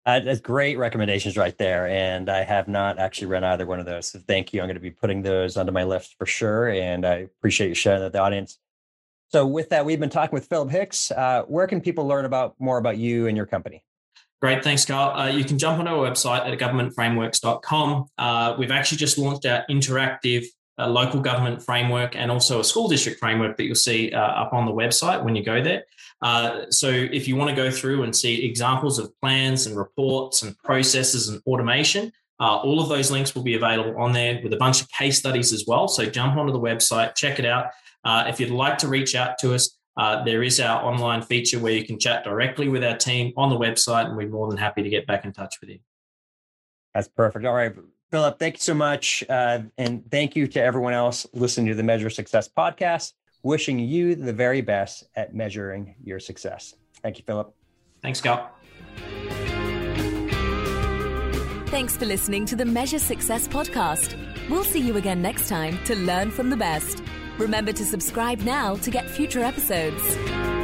Uh, 0.04 0.18
that's 0.20 0.40
great 0.40 0.78
recommendations 0.78 1.36
right 1.36 1.56
there. 1.58 1.86
And 1.86 2.28
I 2.28 2.42
have 2.42 2.66
not 2.66 2.98
actually 2.98 3.28
read 3.28 3.44
either 3.44 3.66
one 3.66 3.78
of 3.78 3.86
those. 3.86 4.08
So 4.08 4.18
thank 4.18 4.52
you. 4.52 4.60
I'm 4.60 4.66
going 4.66 4.74
to 4.74 4.80
be 4.80 4.90
putting 4.90 5.22
those 5.22 5.56
onto 5.56 5.70
my 5.70 5.84
list 5.84 6.16
for 6.18 6.26
sure. 6.26 6.70
And 6.70 7.06
I 7.06 7.14
appreciate 7.14 7.68
you 7.68 7.74
sharing 7.74 8.00
that 8.00 8.06
with 8.06 8.12
the 8.14 8.18
audience. 8.20 8.58
So 9.28 9.46
with 9.46 9.70
that, 9.70 9.86
we've 9.86 10.00
been 10.00 10.10
talking 10.10 10.34
with 10.34 10.46
Philip 10.46 10.70
Hicks. 10.70 11.10
Uh, 11.10 11.42
where 11.46 11.66
can 11.66 11.80
people 11.80 12.06
learn 12.06 12.24
about 12.24 12.56
more 12.58 12.78
about 12.78 12.98
you 12.98 13.28
and 13.28 13.36
your 13.36 13.46
company? 13.46 13.84
Great, 14.42 14.64
thanks, 14.64 14.84
Carl. 14.84 15.18
Uh, 15.18 15.28
you 15.28 15.44
can 15.44 15.56
jump 15.56 15.78
on 15.78 15.86
our 15.86 15.98
website 15.98 16.40
at 16.40 16.58
governmentframeworks.com. 16.58 18.06
Uh, 18.18 18.56
we've 18.58 18.72
actually 18.72 18.98
just 18.98 19.16
launched 19.16 19.46
our 19.46 19.64
interactive 19.70 20.44
uh, 20.78 20.88
local 20.88 21.20
government 21.20 21.62
framework 21.62 22.16
and 22.16 22.30
also 22.30 22.60
a 22.60 22.64
school 22.64 22.88
district 22.88 23.18
framework 23.18 23.56
that 23.56 23.64
you'll 23.64 23.74
see 23.74 24.10
uh, 24.12 24.20
up 24.20 24.52
on 24.52 24.66
the 24.66 24.72
website 24.72 25.22
when 25.22 25.36
you 25.36 25.44
go 25.44 25.62
there. 25.62 25.84
Uh, 26.22 26.70
so 26.70 26.88
if 26.88 27.26
you 27.28 27.36
want 27.36 27.50
to 27.50 27.56
go 27.56 27.70
through 27.70 28.04
and 28.04 28.14
see 28.14 28.44
examples 28.44 28.98
of 28.98 29.12
plans 29.20 29.66
and 29.66 29.76
reports 29.76 30.42
and 30.42 30.56
processes 30.58 31.28
and 31.28 31.42
automation, 31.46 32.12
uh, 32.40 32.56
all 32.56 32.80
of 32.80 32.88
those 32.88 33.10
links 33.10 33.34
will 33.34 33.42
be 33.42 33.54
available 33.54 33.96
on 34.00 34.12
there 34.12 34.40
with 34.42 34.52
a 34.52 34.56
bunch 34.56 34.80
of 34.80 34.90
case 34.90 35.18
studies 35.18 35.52
as 35.52 35.64
well. 35.66 35.88
So 35.88 36.06
jump 36.06 36.36
onto 36.36 36.52
the 36.52 36.60
website, 36.60 37.14
check 37.14 37.38
it 37.38 37.44
out. 37.44 37.66
Uh, 38.04 38.24
if 38.28 38.40
you'd 38.40 38.50
like 38.50 38.78
to 38.78 38.88
reach 38.88 39.14
out 39.14 39.38
to 39.40 39.54
us, 39.54 39.76
uh, 39.96 40.24
there 40.24 40.42
is 40.42 40.58
our 40.58 40.82
online 40.82 41.22
feature 41.22 41.58
where 41.58 41.72
you 41.72 41.84
can 41.84 41.98
chat 41.98 42.24
directly 42.24 42.68
with 42.68 42.82
our 42.82 42.96
team 42.96 43.32
on 43.36 43.50
the 43.50 43.56
website, 43.56 44.06
and 44.06 44.16
we're 44.16 44.28
more 44.28 44.48
than 44.48 44.56
happy 44.56 44.82
to 44.82 44.88
get 44.88 45.06
back 45.06 45.24
in 45.24 45.32
touch 45.32 45.56
with 45.60 45.70
you. 45.70 45.78
That's 46.94 47.08
perfect. 47.08 47.44
All 47.44 47.54
right. 47.54 47.74
Philip, 48.12 48.38
thank 48.38 48.56
you 48.56 48.60
so 48.60 48.74
much. 48.74 49.24
Uh, 49.26 49.60
and 49.78 50.08
thank 50.10 50.36
you 50.36 50.46
to 50.46 50.62
everyone 50.62 50.92
else 50.92 51.26
listening 51.32 51.68
to 51.68 51.74
the 51.74 51.82
Measure 51.82 52.10
Success 52.10 52.46
podcast. 52.46 53.14
Wishing 53.42 53.78
you 53.78 54.14
the 54.14 54.34
very 54.34 54.60
best 54.60 55.04
at 55.16 55.34
measuring 55.34 55.94
your 56.04 56.20
success. 56.20 56.74
Thank 57.02 57.18
you, 57.18 57.24
Philip. 57.26 57.52
Thanks, 58.02 58.20
Cal. 58.20 58.50
Thanks 61.68 61.96
for 61.96 62.04
listening 62.04 62.44
to 62.46 62.54
the 62.54 62.66
Measure 62.66 62.98
Success 62.98 63.48
podcast. 63.48 64.14
We'll 64.50 64.62
see 64.62 64.80
you 64.80 64.98
again 64.98 65.22
next 65.22 65.48
time 65.48 65.82
to 65.84 65.96
learn 65.96 66.30
from 66.30 66.50
the 66.50 66.56
best. 66.56 67.02
Remember 67.38 67.72
to 67.72 67.84
subscribe 67.84 68.40
now 68.40 68.76
to 68.76 68.90
get 68.90 69.08
future 69.08 69.40
episodes. 69.40 70.61